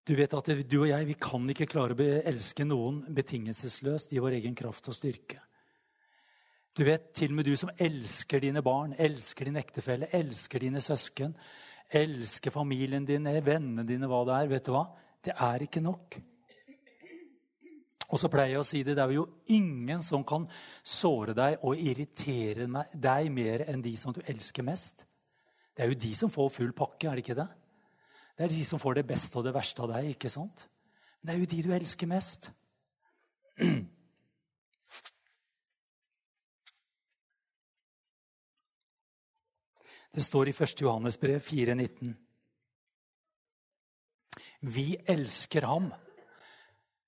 Du 0.06 0.14
vet 0.14 0.34
at 0.38 0.52
du 0.70 0.76
og 0.78 0.86
jeg 0.86 1.06
vi 1.08 1.16
kan 1.18 1.48
ikke 1.50 1.66
klare 1.66 1.96
å 1.98 2.04
elske 2.30 2.62
noen 2.62 3.00
betingelsesløst 3.10 4.14
i 4.14 4.22
vår 4.22 4.38
egen 4.38 4.54
kraft 4.54 4.86
og 4.86 4.94
styrke. 4.94 5.40
Du 6.76 6.84
vet, 6.84 7.12
Til 7.16 7.32
og 7.32 7.38
med 7.38 7.46
du 7.48 7.54
som 7.56 7.70
elsker 7.80 8.42
dine 8.44 8.60
barn, 8.62 8.92
elsker 9.00 9.48
din 9.48 9.56
ektefelle, 9.56 10.10
elsker 10.12 10.60
dine 10.60 10.80
søsken, 10.84 11.32
elsker 11.88 12.52
familien 12.52 13.06
din, 13.08 13.24
vennene 13.24 13.86
dine, 13.88 14.08
hva 14.10 14.24
det 14.28 14.34
er. 14.36 14.50
Vet 14.50 14.66
du 14.66 14.74
hva? 14.74 14.82
Det 15.24 15.32
er 15.32 15.64
ikke 15.64 15.80
nok. 15.80 16.18
Og 18.06 18.20
så 18.20 18.28
pleier 18.30 18.52
jeg 18.52 18.60
å 18.60 18.66
si 18.66 18.82
det, 18.84 18.94
det 18.94 19.02
er 19.02 19.16
jo 19.16 19.24
ingen 19.56 20.04
som 20.04 20.22
kan 20.26 20.44
såre 20.84 21.32
deg 21.34 21.64
og 21.66 21.80
irritere 21.80 22.68
deg 22.92 23.32
mer 23.34 23.64
enn 23.66 23.82
de 23.82 23.96
som 23.98 24.14
du 24.14 24.20
elsker 24.28 24.66
mest. 24.66 25.06
Det 25.74 25.82
er 25.82 25.90
jo 25.90 26.00
de 26.04 26.12
som 26.14 26.30
får 26.30 26.52
full 26.60 26.76
pakke, 26.76 27.08
er 27.08 27.16
det 27.16 27.24
ikke 27.24 27.40
det? 27.40 27.48
Det 28.36 28.46
er 28.46 28.52
de 28.52 28.62
som 28.68 28.78
får 28.78 29.00
det 29.00 29.08
beste 29.08 29.40
og 29.40 29.48
det 29.48 29.56
verste 29.56 29.82
av 29.82 29.96
deg, 29.96 30.12
ikke 30.12 30.30
sant? 30.30 30.68
Men 31.18 31.32
det 31.32 31.34
er 31.34 31.40
jo 31.40 31.52
de 31.56 31.66
du 31.66 31.74
elsker 31.80 32.12
mest. 32.12 32.50
Det 40.16 40.24
står 40.24 40.48
i 40.48 40.54
1. 40.56 40.80
Johannes 40.80 41.18
brev 41.20 41.42
4,19. 41.44 42.14
Vi 44.72 44.94
elsker 45.12 45.66
ham. 45.68 45.90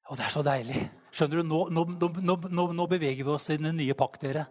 Og 0.08 0.18
det 0.18 0.26
er 0.26 0.34
så 0.34 0.42
deilig. 0.44 0.82
Skjønner 1.12 1.40
du, 1.40 1.48
nå, 1.48 1.60
nå, 1.72 1.86
nå, 2.20 2.66
nå, 2.76 2.86
beveger 2.90 3.24
vi 3.24 3.32
oss 3.32 3.48
i 3.48 3.56
den 3.56 3.72
nye 3.80 3.96
pakt, 3.96 4.26
dere. 4.26 4.44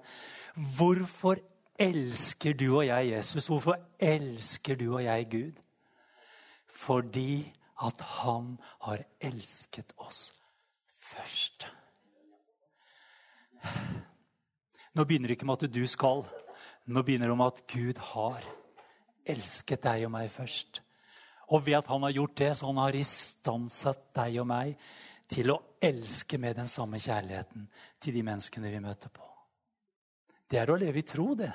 Hvorfor 0.78 1.38
elsker 1.78 2.58
du 2.58 2.66
og 2.80 2.88
jeg 2.88 3.12
Jesus? 3.12 3.46
Hvorfor 3.46 3.78
elsker 4.02 4.82
du 4.82 4.88
og 4.88 5.04
jeg 5.06 5.30
Gud? 5.30 5.62
Fordi 6.66 7.46
at 7.86 8.02
han 8.24 8.56
har 8.88 9.06
elsket 9.22 9.94
oss 10.02 10.32
først. 10.98 11.70
Nå 14.98 15.06
begynner 15.06 15.30
det 15.30 15.38
ikke 15.38 15.46
med 15.46 15.62
at 15.62 15.74
du 15.74 15.84
skal. 15.86 16.26
Nå 16.88 17.04
begynner 17.04 17.28
det 17.28 17.36
med 17.36 17.52
at 17.52 17.64
Gud 17.68 17.98
har 18.14 18.46
elsket 19.28 19.84
deg 19.84 20.06
og 20.08 20.14
meg 20.14 20.30
først. 20.32 20.82
Og 21.52 21.66
ved 21.66 21.82
at 21.82 21.90
han 21.92 22.04
har 22.04 22.16
gjort 22.16 22.38
det, 22.40 22.52
så 22.56 22.70
han 22.70 22.80
har 22.80 22.96
istandsatt 22.96 24.06
deg 24.16 24.38
og 24.44 24.48
meg 24.48 24.76
til 25.28 25.52
å 25.52 25.62
elske 25.84 26.40
med 26.40 26.56
den 26.56 26.70
samme 26.72 27.00
kjærligheten 27.04 27.68
til 28.00 28.16
de 28.16 28.24
menneskene 28.24 28.72
vi 28.72 28.80
møter 28.84 29.12
på. 29.12 29.26
Det 30.48 30.62
er 30.62 30.72
å 30.72 30.80
leve 30.80 31.02
i 31.02 31.08
tro, 31.08 31.34
det. 31.36 31.52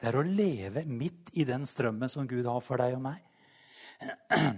Det 0.00 0.08
er 0.08 0.16
å 0.16 0.24
leve 0.24 0.86
midt 0.88 1.34
i 1.36 1.44
den 1.44 1.68
strømmen 1.68 2.08
som 2.08 2.28
Gud 2.28 2.48
har 2.48 2.64
for 2.64 2.80
deg 2.80 2.96
og 2.96 3.04
meg. 3.04 3.20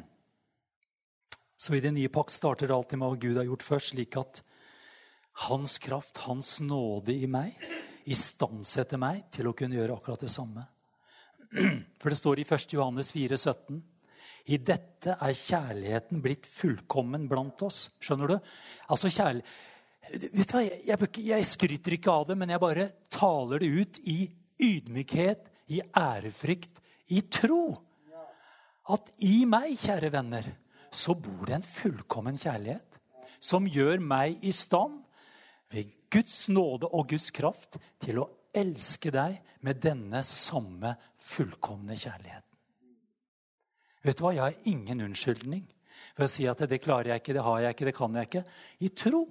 Så 1.63 1.75
i 1.75 1.83
det 1.83 1.91
nye 1.95 2.11
pakt 2.11 2.35
starter 2.35 2.71
det 2.71 2.77
alltid 2.77 3.03
med 3.03 3.11
hva 3.11 3.19
Gud 3.19 3.39
har 3.41 3.51
gjort 3.51 3.67
først, 3.67 3.97
slik 3.97 4.19
at 4.19 4.45
hans 5.49 5.79
kraft, 5.83 6.23
hans 6.29 6.61
nåde 6.63 7.15
i 7.19 7.27
meg, 7.31 7.59
istandsetter 8.11 9.01
meg 9.01 9.27
til 9.35 9.49
å 9.49 9.55
kunne 9.57 9.79
gjøre 9.79 9.97
akkurat 9.97 10.23
det 10.25 10.33
samme. 10.33 10.65
For 12.01 12.11
det 12.11 12.19
står 12.19 12.43
i 12.43 12.47
1. 12.49 12.73
Johannes 12.75 13.13
4, 13.15 13.39
17 13.39 13.83
i 14.51 14.59
dette 14.59 15.15
er 15.23 15.37
kjærligheten 15.39 16.23
blitt 16.23 16.49
fullkommen 16.51 17.29
blant 17.31 17.63
oss. 17.63 17.85
Skjønner 18.03 18.35
du? 18.35 18.41
Altså 18.91 19.11
kjærlighet 19.13 19.69
Vet 20.11 20.51
jeg, 20.51 20.97
jeg, 21.23 21.45
skryter 21.47 21.95
ikke 21.95 22.11
av 22.11 22.25
det, 22.27 22.35
men 22.35 22.51
jeg 22.51 22.61
bare 22.61 22.89
taler 23.07 23.63
det 23.63 23.69
ut 23.71 24.01
i 24.11 24.17
ydmykhet, 24.59 25.47
i 25.71 25.79
ærefrykt, 25.95 26.81
i 27.15 27.21
tro. 27.31 27.69
At 28.91 29.13
i 29.23 29.45
meg, 29.47 29.77
kjære 29.79 30.11
venner, 30.13 30.49
så 30.91 31.15
bor 31.15 31.47
det 31.47 31.55
en 31.61 31.67
fullkommen 31.67 32.35
kjærlighet 32.35 32.99
som 33.43 33.67
gjør 33.71 34.03
meg 34.03 34.43
i 34.43 34.51
stand, 34.55 35.02
ved 35.73 35.93
Guds 36.13 36.47
nåde 36.53 36.89
og 36.93 37.09
Guds 37.13 37.31
kraft, 37.35 37.79
til 38.03 38.21
å 38.23 38.29
elske 38.53 39.13
deg 39.15 39.39
med 39.65 39.81
denne 39.81 40.21
samme 40.27 40.95
fullkomne 41.23 41.97
kjærligheten. 41.97 42.49
Vet 44.03 44.19
du 44.19 44.25
hva? 44.25 44.33
Jeg 44.35 44.43
har 44.43 44.67
ingen 44.69 45.05
unnskyldning 45.07 45.63
for 46.13 46.27
å 46.27 46.31
si 46.31 46.47
at 46.51 46.65
det 46.69 46.83
klarer 46.83 47.13
jeg 47.13 47.23
ikke, 47.23 47.37
det 47.37 47.47
har 47.47 47.61
jeg 47.63 47.77
ikke, 47.77 47.87
det 47.89 47.97
kan 47.97 48.19
jeg 48.19 48.29
ikke. 48.29 48.43
I 48.83 48.91
tro 48.99 49.23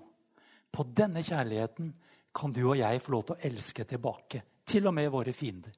på 0.72 0.88
denne 0.96 1.24
kjærligheten 1.28 1.92
kan 2.34 2.56
du 2.56 2.64
og 2.64 2.80
jeg 2.80 3.04
få 3.04 3.14
lov 3.18 3.28
til 3.28 3.36
å 3.36 3.44
elske 3.52 3.86
tilbake. 3.90 4.44
Til 4.66 4.88
og 4.88 4.96
med 4.96 5.12
våre 5.12 5.36
fiender. 5.36 5.76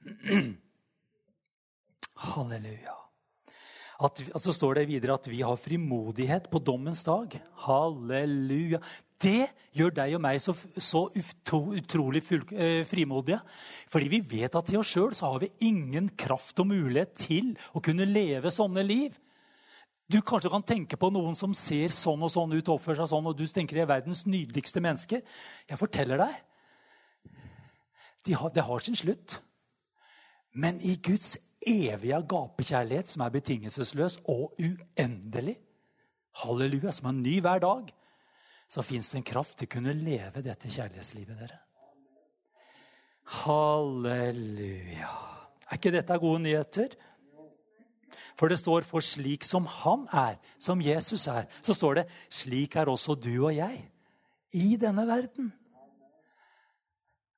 Halleluja. 2.30 2.96
At, 4.00 4.20
så 4.40 4.52
står 4.56 4.78
det 4.78 4.88
videre 4.88 5.18
at 5.18 5.26
vi 5.28 5.42
har 5.44 5.60
frimodighet 5.60 6.48
på 6.48 6.60
dommens 6.64 7.02
dag. 7.04 7.34
Halleluja. 7.66 8.80
Det 9.20 9.50
gjør 9.76 9.92
deg 9.98 10.14
og 10.16 10.22
meg 10.24 10.38
så, 10.40 10.54
så 10.80 11.02
utrolig 11.12 12.22
eh, 12.24 12.80
frimodige. 12.88 13.40
Fordi 13.92 14.08
vi 14.08 14.22
vet 14.24 14.56
at 14.56 14.72
i 14.72 14.78
oss 14.80 14.94
sjøl 14.94 15.12
har 15.20 15.36
vi 15.42 15.50
ingen 15.68 16.08
kraft 16.16 16.62
og 16.64 16.70
mulighet 16.70 17.12
til 17.26 17.52
å 17.76 17.82
kunne 17.84 18.08
leve 18.08 18.52
sånne 18.54 18.86
liv. 18.86 19.18
Du 20.10 20.18
kanskje 20.26 20.50
kan 20.50 20.64
tenke 20.66 20.96
på 20.98 21.12
noen 21.12 21.36
som 21.38 21.52
ser 21.54 21.92
sånn 21.94 22.24
og 22.24 22.32
sånn 22.32 22.56
ut, 22.56 22.64
og 22.64 22.78
oppfører 22.78 23.02
seg 23.02 23.12
sånn, 23.12 23.28
og 23.30 23.36
du 23.36 23.44
tenker 23.46 23.76
de 23.76 23.84
er 23.84 23.92
verdens 23.92 24.24
nydeligste 24.26 24.80
mennesker. 24.82 25.20
Jeg 25.68 25.78
forteller 25.78 26.24
deg 26.24 26.40
det 28.26 28.34
har, 28.36 28.50
Det 28.52 28.64
har 28.64 28.82
sin 28.84 28.96
slutt. 28.96 29.38
Men 30.52 30.80
i 30.80 30.96
Guds 31.00 31.38
evige 31.66 32.16
agapekjærlighet, 32.16 33.08
som 33.08 33.24
er 33.24 33.34
betingelsesløs 33.34 34.18
og 34.28 34.54
uendelig, 34.58 35.56
halleluja, 36.44 36.92
som 36.94 37.10
er 37.10 37.18
ny 37.18 37.40
hver 37.40 37.58
dag, 37.62 37.90
så 38.70 38.82
fins 38.86 39.10
det 39.10 39.18
en 39.18 39.26
kraft 39.32 39.58
til 39.58 39.68
å 39.68 39.74
kunne 39.74 39.96
leve 39.96 40.42
dette 40.46 40.70
kjærlighetslivet, 40.70 41.38
dere. 41.40 41.58
Halleluja. 43.44 45.14
Er 45.70 45.78
ikke 45.78 45.94
dette 45.94 46.18
gode 46.18 46.42
nyheter? 46.46 46.94
For 48.38 48.48
det 48.48 48.58
står 48.58 48.80
'for 48.82 49.00
slik 49.00 49.44
som 49.44 49.66
han 49.66 50.08
er', 50.12 50.40
som 50.58 50.80
Jesus 50.80 51.26
er, 51.26 51.44
så 51.62 51.74
står 51.74 51.94
det 51.94 52.08
'slik 52.30 52.76
er 52.76 52.86
også 52.86 53.14
du 53.14 53.46
og 53.46 53.54
jeg' 53.54 53.90
i 54.54 54.76
denne 54.76 55.06
verden. 55.06 55.52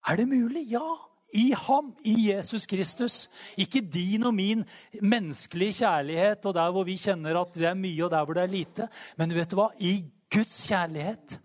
Er 0.08 0.16
det 0.16 0.28
mulig? 0.28 0.70
Ja. 0.70 1.11
I 1.32 1.52
ham, 1.56 1.92
i 2.04 2.28
Jesus 2.28 2.66
Kristus. 2.68 3.28
Ikke 3.56 3.80
din 3.80 4.26
og 4.28 4.34
min 4.36 4.64
menneskelige 5.00 5.80
kjærlighet 5.82 6.44
og 6.48 6.56
der 6.56 6.74
hvor 6.74 6.84
vi 6.88 6.98
kjenner 7.00 7.40
at 7.40 7.54
det 7.56 7.70
er 7.70 7.78
mye, 7.78 8.04
og 8.04 8.10
der 8.12 8.24
hvor 8.24 8.36
det 8.36 8.44
er 8.44 8.52
lite. 8.52 8.88
Men 9.16 9.32
vet 9.34 9.50
du 9.50 9.56
hva? 9.60 9.70
I 9.80 10.02
Guds 10.32 10.62
kjærlighet. 10.68 11.38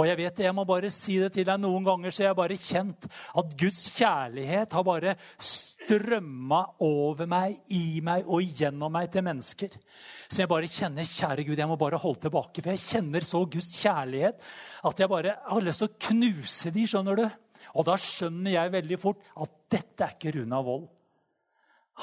Og 0.00 0.06
jeg 0.08 0.18
vet 0.18 0.40
jeg 0.42 0.54
må 0.56 0.64
bare 0.68 0.90
si 0.92 1.18
det 1.20 1.32
til 1.34 1.46
deg 1.46 1.60
noen 1.60 1.84
ganger, 1.86 2.12
så 2.12 2.24
jeg 2.24 2.32
har 2.32 2.38
bare 2.38 2.56
kjent 2.58 3.06
at 3.40 3.58
Guds 3.60 3.82
kjærlighet 3.96 4.72
har 4.76 4.86
bare 4.86 5.14
strømma 5.36 6.62
over 6.86 7.28
meg, 7.30 7.58
i 7.68 8.00
meg 8.04 8.28
og 8.28 8.44
gjennom 8.60 8.92
meg 8.92 9.10
til 9.12 9.24
mennesker. 9.26 9.76
Så 10.28 10.42
jeg 10.42 10.50
bare 10.50 10.70
kjenner, 10.70 11.06
kjære 11.06 11.44
Gud, 11.46 11.58
jeg 11.58 11.70
må 11.70 11.78
bare 11.80 12.00
holde 12.00 12.24
tilbake. 12.26 12.62
For 12.62 12.72
jeg 12.74 12.84
kjenner 12.86 13.26
så 13.26 13.44
Guds 13.50 13.70
kjærlighet 13.80 14.50
at 14.90 15.00
jeg 15.00 15.12
bare 15.12 15.36
har 15.46 15.64
lyst 15.64 15.84
til 15.84 15.90
å 15.90 16.00
knuse 16.08 16.74
de, 16.74 16.86
skjønner 16.88 17.20
du. 17.22 17.26
Og 17.78 17.86
da 17.86 17.96
skjønner 18.00 18.56
jeg 18.56 18.74
veldig 18.74 18.98
fort 19.00 19.28
at 19.42 19.54
dette 19.70 20.06
er 20.06 20.16
ikke 20.16 20.34
Runa 20.38 20.60
Wold. 20.66 20.88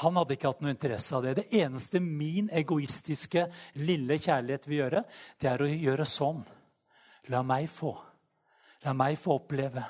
Han 0.02 0.18
hadde 0.20 0.36
ikke 0.36 0.52
hatt 0.52 0.60
noe 0.62 0.72
interesse 0.72 1.16
av 1.16 1.24
det. 1.26 1.34
Det 1.40 1.62
eneste 1.62 2.00
min 2.02 2.50
egoistiske 2.54 3.48
lille 3.82 4.18
kjærlighet 4.22 4.68
vil 4.68 4.82
gjøre, 4.84 5.02
det 5.40 5.50
er 5.50 5.64
å 5.64 5.70
gjøre 5.70 6.06
sånn. 6.06 6.44
La 7.34 7.42
meg 7.46 7.66
få. 7.72 7.92
La 8.86 8.94
meg 8.96 9.18
få 9.18 9.40
oppleve. 9.40 9.82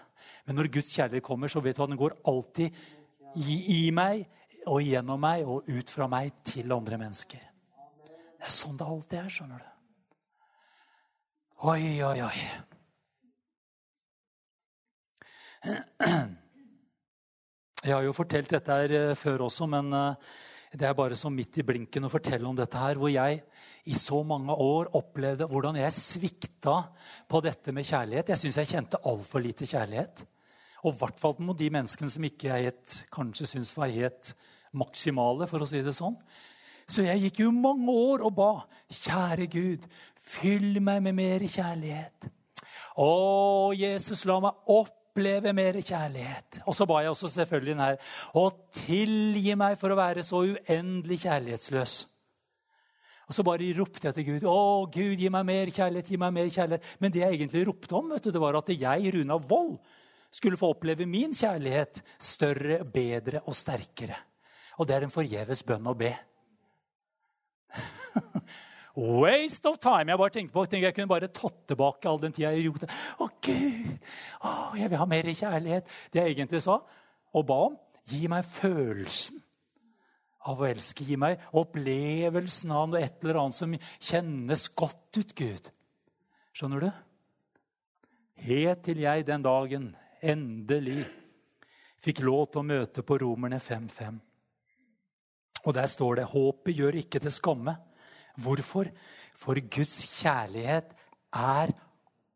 Men 0.49 0.56
når 0.56 0.70
Guds 0.78 0.94
kjærlighet 0.94 1.26
kommer, 1.26 1.52
så 1.52 1.61
vet 1.61 1.76
du 1.76 1.85
at 1.85 1.92
den 1.92 2.00
går 2.00 2.16
alltid 2.30 2.78
i, 3.37 3.58
i 3.85 3.90
meg 3.92 4.25
og 4.68 4.80
gjennom 4.85 5.20
meg 5.20 5.44
og 5.49 5.68
ut 5.68 5.92
fra 5.92 6.08
meg 6.11 6.40
til 6.47 6.73
andre 6.73 6.99
mennesker. 7.00 7.44
Det 8.38 8.47
er 8.49 8.54
sånn 8.54 8.78
det 8.78 8.87
alltid 8.87 9.18
er. 9.20 9.28
skjønner 9.35 9.61
du. 9.61 9.68
Oi, 11.68 12.00
oi, 12.06 12.18
oi. 12.23 12.67
Jeg 17.78 17.94
har 17.94 18.02
jo 18.04 18.14
fortalt 18.16 18.50
dette 18.50 18.74
her 18.74 18.94
eh, 18.94 19.16
før 19.18 19.46
også, 19.46 19.66
men 19.70 19.92
eh, 19.94 20.14
det 20.74 20.86
er 20.88 20.96
bare 20.98 21.16
så 21.18 21.30
midt 21.32 21.60
i 21.60 21.64
blinken 21.66 22.04
å 22.04 22.12
fortelle 22.12 22.46
om 22.48 22.56
dette 22.58 22.78
her, 22.78 22.98
hvor 23.00 23.10
jeg 23.12 23.40
i 23.88 23.94
så 23.96 24.20
mange 24.26 24.52
år 24.52 24.90
opplevde 24.98 25.46
hvordan 25.48 25.78
jeg 25.80 25.94
svikta 25.96 26.76
på 27.30 27.40
dette 27.44 27.72
med 27.72 27.86
kjærlighet. 27.88 28.34
Jeg 28.34 28.42
syns 28.42 28.58
jeg 28.60 28.70
kjente 28.74 29.00
altfor 29.08 29.40
lite 29.44 29.68
kjærlighet. 29.68 30.24
Og 30.84 30.92
i 30.92 30.98
hvert 31.00 31.22
fall 31.22 31.38
mot 31.42 31.58
de 31.58 31.70
menneskene 31.74 32.12
som 32.12 32.26
ikke 32.26 32.50
jeg 32.50 32.68
het, 32.68 32.98
kanskje 33.14 33.48
syns 33.54 33.72
var 33.78 33.94
helt 33.94 34.34
maksimale, 34.76 35.48
for 35.50 35.64
å 35.64 35.68
si 35.68 35.80
det 35.82 35.96
sånn. 35.96 36.18
Så 36.88 37.04
jeg 37.04 37.22
gikk 37.26 37.42
jo 37.44 37.52
mange 37.52 37.92
år 37.92 38.24
og 38.26 38.34
ba. 38.36 38.52
Kjære 38.92 39.48
Gud, 39.52 39.88
fyll 40.18 40.78
meg 40.84 41.02
med 41.04 41.16
mer 41.18 41.44
kjærlighet. 41.44 42.28
Å, 42.98 43.10
Jesus, 43.76 44.24
la 44.28 44.38
meg 44.42 44.68
oppleve 45.18 45.52
mer 45.52 45.75
kjærlighet. 45.82 46.60
Og 46.66 46.76
så 46.76 46.87
ba 46.87 47.00
jeg 47.02 47.10
også 47.10 47.28
selvfølgelig 47.32 47.75
den 47.75 47.82
her. 47.82 47.96
Og 48.38 48.54
tilgi 48.72 49.54
meg 49.58 49.75
for 49.80 49.90
å 49.90 49.98
være 49.98 50.22
så 50.22 50.44
uendelig 50.46 51.25
kjærlighetsløs. 51.25 52.06
Og 53.28 53.37
så 53.37 53.44
bare 53.44 53.75
ropte 53.76 54.06
jeg 54.08 54.14
til 54.16 54.26
Gud. 54.30 54.46
Å, 54.48 54.87
Gud, 54.88 55.18
gi 55.18 55.28
meg 55.28 55.44
mer 55.44 55.72
kjærlighet, 55.75 56.12
gi 56.14 56.20
meg 56.20 56.32
mer 56.32 56.48
kjærlighet. 56.48 56.87
Men 57.02 57.12
det 57.12 57.25
jeg 57.25 57.34
egentlig 57.34 57.66
ropte 57.68 57.98
om, 57.98 58.14
vet 58.14 58.25
du, 58.25 58.30
det 58.32 58.40
var 58.40 58.56
at 58.56 58.70
jeg, 58.72 59.12
Runa 59.14 59.37
Wold, 59.50 59.76
skulle 60.32 60.60
få 60.60 60.70
oppleve 60.75 61.08
min 61.08 61.34
kjærlighet 61.37 62.02
større, 62.20 62.84
bedre 62.84 63.42
og 63.48 63.56
sterkere. 63.56 64.16
Og 64.78 64.88
det 64.88 64.96
er 64.96 65.04
en 65.04 65.12
forgjeves 65.12 65.64
bønn 65.66 65.90
å 65.90 65.96
be. 65.98 66.14
Waste 68.98 69.68
of 69.70 69.78
time. 69.78 70.10
Jeg 70.10 70.18
bare 70.18 70.34
tenkte 70.34 70.54
på, 70.54 70.64
tenkte 70.66 70.88
jeg 70.88 70.94
kunne 70.96 71.10
bare 71.10 71.30
tatt 71.30 71.58
tilbake 71.70 72.08
all 72.10 72.18
den 72.18 72.34
tida 72.34 72.50
jeg 72.50 72.72
det. 72.82 72.88
Å, 73.22 73.28
Gud! 73.46 74.08
Å, 74.42 74.54
jeg 74.80 74.90
vil 74.90 74.98
ha 74.98 75.06
mer 75.06 75.28
kjærlighet. 75.30 75.92
Det 76.10 76.24
jeg 76.24 76.34
egentlig 76.34 76.64
sa 76.64 76.80
og 77.36 77.44
ba 77.46 77.58
om, 77.68 77.76
gi 78.08 78.24
meg 78.30 78.46
følelsen 78.48 79.38
av 80.48 80.62
å 80.62 80.66
elske. 80.66 81.06
Gi 81.06 81.18
meg 81.20 81.44
opplevelsen 81.60 82.72
av 82.74 82.88
noe 82.90 83.02
et 83.04 83.22
eller 83.22 83.42
annet 83.42 83.58
som 83.58 83.76
kjennes 83.76 84.64
godt 84.78 85.20
ut, 85.20 85.34
Gud. 85.36 85.70
Skjønner 86.56 86.88
du? 86.88 86.90
Helt 88.48 88.82
til 88.86 89.02
jeg 89.02 89.26
den 89.26 89.44
dagen 89.44 89.90
endelig 90.22 91.04
fikk 92.02 92.22
lov 92.26 92.48
til 92.50 92.62
å 92.62 92.66
møte 92.66 93.04
på 93.06 93.18
Romerne 93.22 93.58
5.5. 93.62 94.18
Og 95.66 95.74
der 95.74 95.88
står 95.90 96.20
det 96.20 96.30
håpet 96.32 96.78
gjør 96.78 96.98
ikke 97.00 97.20
til 97.22 97.34
skamme. 97.34 97.74
Hvorfor? 98.38 98.90
For 99.38 99.59
Guds 99.71 100.02
kjærlighet 100.18 100.95
er 101.35 101.75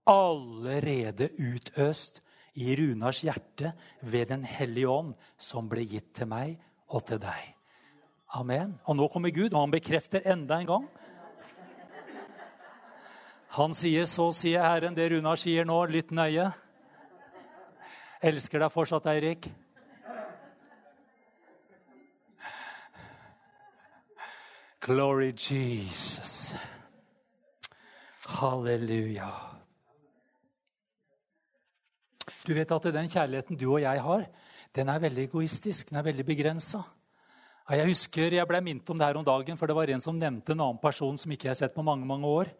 allerede 0.06 1.30
utøst 1.38 2.22
i 2.54 2.74
Runars 2.76 3.22
hjerte 3.22 3.72
ved 4.02 4.26
Den 4.28 4.44
hellige 4.44 4.88
ånd, 4.88 5.14
som 5.38 5.68
ble 5.68 5.86
gitt 5.88 6.12
til 6.14 6.28
meg 6.28 6.58
og 6.88 7.06
til 7.06 7.20
deg. 7.22 7.54
Amen. 8.34 8.78
Og 8.88 8.96
nå 8.96 9.08
kommer 9.12 9.32
Gud, 9.32 9.52
og 9.52 9.60
han 9.60 9.72
bekrefter 9.72 10.24
enda 10.24 10.60
en 10.60 10.66
gang. 10.66 10.88
Han 13.52 13.74
sier, 13.74 14.04
'Så 14.04 14.32
sier 14.32 14.62
Herren 14.62 14.94
det 14.94 15.10
Runar 15.12 15.36
sier 15.36 15.64
nå. 15.64 15.84
Lytt 15.84 16.10
nøye.' 16.10 16.52
Elsker 18.22 18.58
deg 18.58 18.72
fortsatt, 18.72 19.06
Eirik. 19.06 19.50
Glory 24.82 25.30
Jesus. 25.30 26.56
Halleluja. 28.26 29.28
Du 32.42 32.50
vet 32.50 32.74
at 32.74 32.88
den 32.90 33.12
kjærligheten 33.12 33.60
du 33.60 33.68
og 33.68 33.78
jeg 33.84 34.02
har, 34.02 34.26
den 34.74 34.90
er 34.90 35.04
veldig 35.04 35.28
egoistisk. 35.28 35.92
Den 35.92 36.00
er 36.00 36.08
veldig 36.08 36.26
begrensa. 36.26 36.82
Jeg 37.70 37.92
husker 37.92 38.34
jeg 38.34 38.48
ble 38.50 38.58
minnet 38.58 38.90
om 38.90 38.98
det 38.98 39.06
her 39.06 39.22
om 39.22 39.30
dagen, 39.30 39.56
for 39.56 39.70
det 39.70 39.78
var 39.78 39.94
en 39.94 40.02
som 40.02 40.18
nevnte 40.18 40.50
en 40.50 40.66
annen 40.66 40.82
person 40.82 41.14
som 41.14 41.30
ikke 41.30 41.46
jeg 41.46 41.54
har 41.54 41.62
sett 41.62 41.78
på 41.78 41.86
mange 41.86 42.08
mange 42.08 42.26
år. 42.26 42.50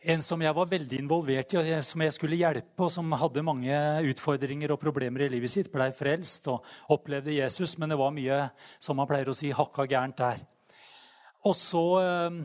En 0.00 0.24
som 0.24 0.40
jeg 0.40 0.56
var 0.56 0.72
veldig 0.72 1.04
involvert 1.04 1.52
i, 1.52 1.60
og 1.60 1.84
som 1.84 2.08
jeg 2.08 2.16
skulle 2.16 2.40
hjelpe, 2.40 2.86
og 2.86 2.88
som 2.94 3.12
hadde 3.12 3.44
mange 3.44 3.76
utfordringer 4.14 4.72
og 4.72 4.80
problemer 4.80 5.26
i 5.26 5.34
livet 5.36 5.52
sitt. 5.52 5.68
Blei 5.74 5.92
frelst 5.92 6.48
og 6.48 6.64
opplevde 6.88 7.36
Jesus, 7.36 7.76
men 7.76 7.92
det 7.92 8.00
var 8.00 8.16
mye 8.16 8.46
som 8.80 8.96
man 8.96 9.10
pleier 9.10 9.28
å 9.28 9.36
si, 9.36 9.52
hakka 9.52 9.84
gærent 9.84 10.24
der. 10.24 10.48
Og 11.48 11.56
så 11.56 11.84
eh, 12.02 12.38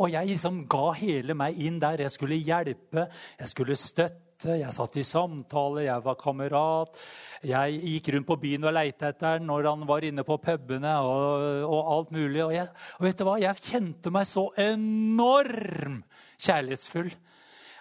Og 0.00 0.10
jeg 0.10 0.32
liksom 0.32 0.64
ga 0.70 0.90
hele 0.98 1.36
meg 1.38 1.58
inn 1.62 1.78
der. 1.82 2.02
Jeg 2.04 2.14
skulle 2.16 2.40
hjelpe, 2.42 3.06
jeg 3.38 3.50
skulle 3.50 3.78
støtte, 3.78 4.56
jeg 4.58 4.74
satt 4.74 4.96
i 4.98 5.04
samtale, 5.06 5.84
jeg 5.86 6.02
var 6.02 6.16
kamerat. 6.18 6.98
Jeg 7.46 7.78
gikk 7.78 8.08
rundt 8.16 8.26
på 8.26 8.38
byen 8.42 8.66
og 8.66 8.74
leita 8.74 9.12
etter 9.12 9.36
han 9.36 9.46
når 9.46 9.68
han 9.70 9.84
var 9.86 10.02
inne 10.02 10.24
på 10.26 10.40
pubene. 10.42 10.96
og, 10.98 11.62
og 11.68 11.92
alt 11.94 12.10
mulig. 12.16 12.42
Og, 12.42 12.54
jeg, 12.56 12.66
og 12.98 13.06
vet 13.06 13.20
du 13.20 13.26
hva? 13.28 13.36
Jeg 13.38 13.66
kjente 13.70 14.10
meg 14.14 14.26
så 14.26 14.48
enorm 14.58 16.00
kjærlighetsfull. 16.42 17.12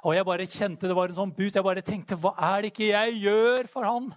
Og 0.06 0.16
jeg 0.18 0.26
bare 0.26 0.50
kjente 0.50 0.90
det 0.90 0.98
var 0.98 1.10
en 1.10 1.18
sånn 1.18 1.34
boost. 1.34 1.58
Jeg 1.58 1.66
bare 1.66 1.86
tenkte, 1.86 2.18
hva 2.22 2.36
er 2.54 2.62
det 2.62 2.76
ikke 2.76 2.94
jeg 2.94 3.18
gjør 3.26 3.70
for 3.74 3.90
han? 3.90 4.14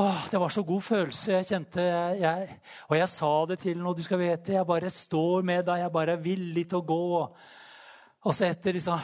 Åh, 0.00 0.28
det 0.30 0.38
var 0.38 0.48
så 0.48 0.62
god 0.62 0.82
følelse. 0.82 1.32
Jeg 1.32 1.46
kjente, 1.46 1.82
jeg, 2.20 2.60
Og 2.88 2.96
jeg 2.96 3.08
sa 3.08 3.46
det 3.50 3.56
til 3.58 3.78
noen. 3.78 3.96
du 3.96 4.02
skal 4.02 4.18
vite, 4.18 4.52
jeg 4.52 4.66
bare 4.66 4.90
står 4.90 5.42
med 5.42 5.64
deg. 5.66 5.80
Jeg 5.80 5.92
bare 5.92 6.12
er 6.12 6.22
villig 6.22 6.68
til 6.68 6.78
å 6.78 6.86
gå. 6.86 7.34
Og 8.22 8.34
så 8.34 8.46
etter 8.46 8.72
liksom 8.72 9.00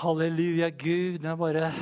Halleluja, 0.00 0.70
Gud. 0.70 1.20
Jeg 1.24 1.38
bare 1.38 1.72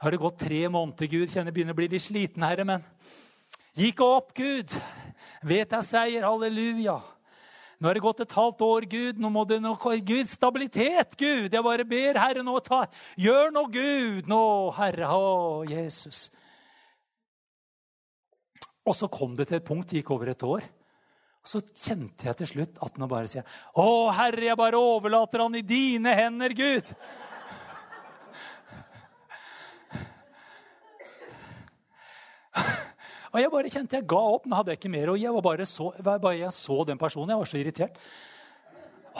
Har 0.00 0.10
det 0.10 0.18
gått 0.18 0.38
tre 0.38 0.68
måneder, 0.68 1.06
Gud? 1.06 1.28
Kjenner 1.28 1.52
jeg 1.52 1.54
begynner 1.54 1.72
å 1.72 1.76
bli 1.78 1.88
litt 1.88 2.02
sliten, 2.02 2.42
Herre, 2.42 2.64
men 2.64 2.82
Gikk 3.78 4.00
opp, 4.00 4.34
Gud. 4.34 4.74
Vet 5.46 5.70
jeg 5.70 5.84
seier. 5.86 6.26
Halleluja. 6.26 6.98
Nå 7.80 7.88
er 7.88 7.96
det 7.96 8.02
gått 8.04 8.20
et 8.20 8.34
halvt 8.36 8.60
år, 8.60 8.84
Gud. 8.92 9.20
Nå 9.22 9.30
må 9.32 9.46
det 9.48 9.56
nå, 9.64 9.72
Gud, 9.80 10.28
stabilitet, 10.28 11.16
Gud. 11.16 11.48
Jeg 11.48 11.64
bare 11.64 11.86
ber, 11.88 12.18
Herre, 12.20 12.42
nå 12.44 12.58
ta 12.60 12.82
Gjør 13.16 13.54
nå, 13.56 13.62
Gud. 13.72 14.28
Nå, 14.28 14.42
Herre. 14.76 15.08
Å, 15.08 15.62
Jesus. 15.70 16.26
Og 18.84 18.96
så 18.96 19.08
kom 19.12 19.32
det 19.38 19.48
til 19.48 19.60
et 19.60 19.64
punkt, 19.64 19.88
det 19.88 20.02
gikk 20.02 20.12
over 20.12 20.28
et 20.32 20.44
år. 20.44 20.68
Og 21.40 21.48
så 21.48 21.62
kjente 21.64 22.28
jeg 22.28 22.36
til 22.42 22.50
slutt 22.50 22.80
at 22.84 23.00
nå 23.00 23.08
bare 23.08 23.28
sier, 23.30 23.40
jeg, 23.40 23.48
'Å, 23.72 24.12
Herre, 24.12 24.44
jeg 24.44 24.60
bare 24.60 24.76
overlater 24.76 25.40
han 25.40 25.54
i 25.56 25.64
dine 25.64 26.12
hender, 26.12 26.52
Gud.' 26.52 26.92
Og 33.30 33.38
jeg 33.38 33.52
bare 33.52 33.70
kjente 33.70 33.98
jeg 33.98 34.08
ga 34.10 34.20
opp. 34.34 34.46
Nå 34.48 34.58
hadde 34.58 34.74
jeg 34.74 34.80
ikke 34.80 34.92
mer. 34.92 35.12
å 35.12 35.16
gi. 35.16 35.24
jeg 35.24 35.36
var 35.36 35.46
bare 35.46 35.66
så, 35.68 35.92
jeg 36.34 36.52
så 36.56 36.84
den 36.84 36.98
personen. 36.98 37.30
Jeg 37.30 37.42
var 37.42 37.50
så 37.50 37.60
irritert. 37.60 37.98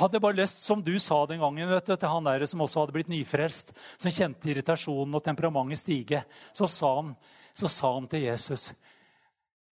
Hadde 0.01 0.20
bare 0.23 0.38
lyst, 0.38 0.62
som 0.64 0.83
du 0.83 0.99
sa 1.03 1.27
den 1.27 1.40
gangen, 1.42 1.68
du, 1.68 1.96
til 1.96 2.09
han 2.09 2.25
der 2.27 2.46
som 2.46 2.62
også 2.62 2.85
hadde 2.85 2.94
blitt 2.94 3.11
nyfrelst, 3.11 3.73
som 3.99 4.14
kjente 4.14 4.51
irritasjonen 4.51 5.18
og 5.18 5.25
temperamentet 5.27 5.83
stige, 5.83 6.23
så 6.55 6.68
sa 6.70 6.94
han, 7.01 7.14
så 7.55 7.68
sa 7.68 7.90
han 7.96 8.07
til 8.09 8.23
Jesus 8.29 8.70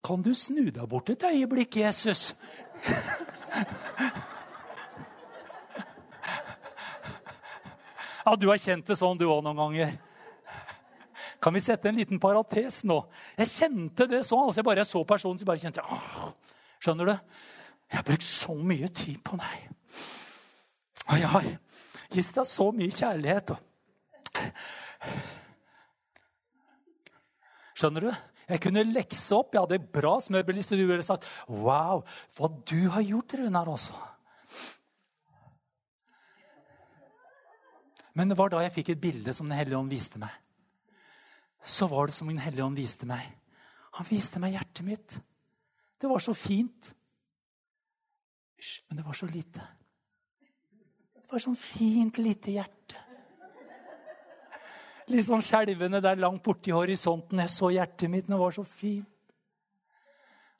Kan 0.06 0.22
du 0.24 0.32
snu 0.34 0.70
deg 0.70 0.88
bort 0.88 1.10
et 1.12 1.28
øyeblikk, 1.28 1.76
Jesus? 1.84 2.32
Ja, 8.26 8.34
Du 8.34 8.48
har 8.50 8.58
kjent 8.58 8.88
det 8.90 8.96
sånn, 8.98 9.14
du 9.14 9.28
òg, 9.28 9.38
noen 9.46 9.54
ganger. 9.60 9.92
Kan 11.46 11.54
vi 11.54 11.60
sette 11.62 11.86
en 11.86 11.94
liten 11.94 12.18
parates 12.18 12.80
nå? 12.90 12.96
Jeg 13.38 13.52
kjente 13.52 14.08
det 14.10 14.24
sånn. 14.26 14.48
altså 14.48 14.58
Jeg 14.58 14.66
bare 14.66 14.82
så 14.82 15.04
personen, 15.06 15.38
så 15.38 15.46
bare 15.46 15.60
kjente 15.62 15.78
jeg, 15.78 15.86
åh, 15.94 16.54
Skjønner 16.82 17.06
du? 17.06 17.12
Jeg 17.86 18.00
har 18.00 18.06
brukt 18.08 18.24
så 18.26 18.54
mye 18.58 18.88
tid 18.90 19.20
på 19.22 19.36
deg. 19.38 19.68
Og 21.04 21.20
jeg 21.20 21.28
har 21.30 21.44
gitt 21.46 22.32
deg 22.34 22.48
så 22.50 22.66
mye 22.74 22.96
kjærlighet. 22.96 23.52
Skjønner 27.78 28.08
du? 28.08 28.10
Jeg 28.48 28.62
kunne 28.64 28.82
lekse 28.88 29.38
opp. 29.38 29.54
Jeg 29.54 29.62
hadde 29.68 29.78
bra 29.98 30.16
smørbrødliste. 30.24 30.78
Du 30.80 30.82
ville 30.88 31.06
sagt 31.06 31.28
'Wow, 31.46 32.02
hva 32.34 32.48
du 32.66 32.88
har 32.90 33.06
gjort, 33.06 33.36
Runar', 33.38 33.70
også. 33.70 33.94
Men 38.18 38.34
det 38.34 38.38
var 38.38 38.50
da 38.50 38.64
jeg 38.66 38.74
fikk 38.80 38.90
et 38.90 39.00
bilde 39.00 39.32
som 39.32 39.46
Den 39.48 39.58
hellige 39.58 39.78
ånd 39.78 39.94
viste 39.94 40.18
meg 40.18 40.34
så 41.66 41.88
var 41.90 42.06
det 42.06 42.14
som 42.14 42.28
Den 42.28 42.38
hellige 42.38 42.64
ånd 42.64 42.78
viste 42.78 43.06
meg. 43.06 43.26
Han 43.98 44.06
viste 44.08 44.40
meg 44.42 44.54
hjertet 44.54 44.84
mitt. 44.86 45.16
Det 45.98 46.08
var 46.08 46.22
så 46.22 46.34
fint. 46.36 46.92
Hysj, 48.56 48.84
men 48.88 49.00
det 49.00 49.06
var 49.06 49.16
så 49.16 49.26
lite. 49.26 49.64
Det 51.16 51.32
var 51.32 51.42
sånn 51.42 51.58
fint, 51.58 52.18
lite 52.22 52.54
hjerte. 52.54 53.02
Litt 55.10 55.26
sånn 55.26 55.44
skjelvende 55.44 56.00
der 56.02 56.18
langt 56.18 56.42
borti 56.46 56.74
horisonten. 56.74 57.40
Jeg 57.42 57.52
så 57.54 57.70
hjertet 57.74 58.10
mitt, 58.10 58.26
det 58.30 58.38
var 58.38 58.54
så 58.54 58.64
fint. 58.66 59.10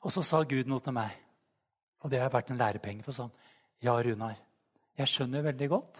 Og 0.03 0.13
så 0.13 0.23
sa 0.23 0.43
Gud 0.47 0.69
noe 0.69 0.83
til 0.83 0.95
meg, 0.95 1.15
og 2.03 2.11
det 2.11 2.19
har 2.21 2.31
vært 2.31 2.53
en 2.53 2.59
lærepenge 2.59 3.03
for 3.03 3.15
sånn. 3.15 3.31
Ja, 3.83 3.97
Runar, 3.97 4.37
Jeg 4.97 5.09
skjønner 5.11 5.43
veldig 5.45 5.67
godt 5.69 5.99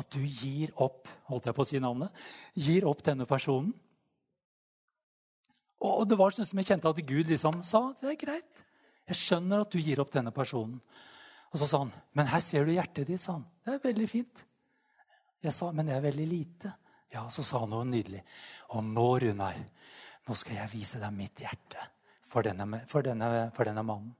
at 0.00 0.08
du 0.10 0.22
gir 0.22 0.72
opp 0.82 1.06
holdt 1.28 1.46
jeg 1.46 1.54
på 1.54 1.62
å 1.62 1.68
si 1.68 1.78
navnet, 1.82 2.10
gir 2.54 2.86
opp 2.88 3.02
denne 3.06 3.26
personen. 3.26 3.72
Og 5.80 6.04
det 6.08 6.18
var 6.20 6.34
sånn 6.34 6.48
som 6.48 6.60
jeg 6.60 6.68
kjente 6.68 6.90
at 6.90 7.00
Gud 7.08 7.30
liksom 7.30 7.62
sa 7.64 7.86
det 8.00 8.12
er 8.12 8.20
greit. 8.20 8.64
Jeg 9.08 9.18
skjønner 9.18 9.64
at 9.64 9.72
du 9.72 9.80
gir 9.80 10.02
opp 10.02 10.12
denne 10.12 10.32
personen. 10.34 10.78
Og 11.50 11.58
så 11.58 11.66
sa 11.66 11.78
han, 11.78 11.92
'Men 12.14 12.26
her 12.26 12.40
ser 12.40 12.64
du 12.64 12.72
hjertet 12.72 13.06
ditt', 13.06 13.20
sa 13.20 13.32
han. 13.32 13.46
'Det 13.64 13.74
er 13.74 13.78
veldig 13.78 14.08
fint'. 14.08 14.44
Jeg 15.42 15.52
sa, 15.52 15.72
'Men 15.72 15.86
det 15.86 15.96
er 15.96 16.00
veldig 16.00 16.28
lite'. 16.28 16.74
Ja, 17.12 17.28
så 17.28 17.42
sa 17.42 17.58
han 17.58 17.70
noe 17.70 17.84
nydelig. 17.84 18.22
'Og 18.70 18.84
nå, 18.84 19.20
Runar, 19.20 19.56
nå 20.28 20.36
skal 20.36 20.56
jeg 20.56 20.70
vise 20.70 21.00
deg 21.00 21.12
mitt 21.12 21.34
hjerte 21.34 21.78
for 22.22 22.42
denne, 22.42 22.86
for 22.86 23.02
denne, 23.02 23.50
for 23.52 23.64
denne 23.64 23.82
mannen'. 23.82 24.14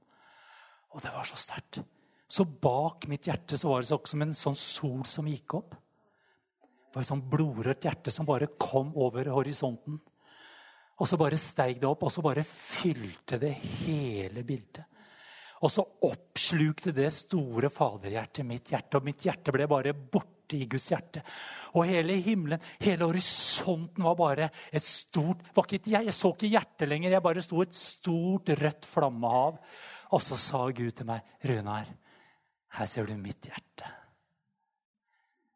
Og 0.93 1.01
det 1.01 1.11
var 1.13 1.23
så 1.23 1.37
sterkt. 1.37 1.83
Så 2.27 2.45
bak 2.45 3.07
mitt 3.07 3.27
hjerte 3.27 3.57
så 3.57 3.69
var 3.69 3.81
det 3.81 4.07
som 4.07 4.21
en 4.21 4.33
sånn 4.33 4.55
sol 4.55 5.05
som 5.05 5.25
gikk 5.25 5.53
opp. 5.53 5.71
Det 5.71 6.95
var 6.95 7.01
et 7.01 7.07
sånn 7.07 7.29
blodrødt 7.29 7.81
hjerte 7.81 8.11
som 8.11 8.25
bare 8.25 8.47
kom 8.59 8.91
over 8.95 9.23
horisonten. 9.25 10.01
Og 11.01 11.09
så 11.09 11.17
bare 11.17 11.39
steig 11.41 11.79
det 11.81 11.89
opp, 11.89 12.03
og 12.05 12.13
så 12.13 12.21
bare 12.21 12.43
fylte 12.45 13.39
det 13.41 13.55
hele 13.81 14.43
bildet. 14.45 14.83
Og 15.61 15.69
så 15.69 15.83
oppslukte 16.07 16.93
det 16.93 17.09
store 17.13 17.69
faderhjertet 17.73 18.45
mitt 18.45 18.69
hjerte, 18.73 18.97
og 18.97 19.05
mitt 19.05 19.25
hjerte 19.25 19.53
ble 19.53 19.67
bare 19.69 19.93
borte 19.93 20.57
i 20.57 20.67
Guds 20.69 20.87
hjerte. 20.91 21.21
Og 21.77 21.85
hele 21.89 22.17
himmelen, 22.21 22.61
hele 22.81 23.07
horisonten 23.09 24.05
var 24.05 24.17
bare 24.19 24.49
et 24.73 24.85
stort 24.85 25.43
var 25.55 25.69
ikke, 25.69 26.01
Jeg 26.01 26.13
så 26.13 26.33
ikke 26.33 26.53
hjertet 26.53 26.89
lenger, 26.89 27.11
jeg 27.11 27.23
bare 27.23 27.45
sto 27.45 27.61
et 27.61 27.73
stort, 27.73 28.49
rødt 28.49 28.85
flammehav. 28.85 29.59
Og 30.11 30.21
så 30.21 30.35
sa 30.35 30.65
Gud 30.69 30.91
til 30.91 31.05
meg, 31.05 31.21
'Runar, 31.45 31.85
her 32.77 32.85
ser 32.85 33.05
du 33.05 33.17
mitt 33.17 33.41
hjerte.' 33.41 33.93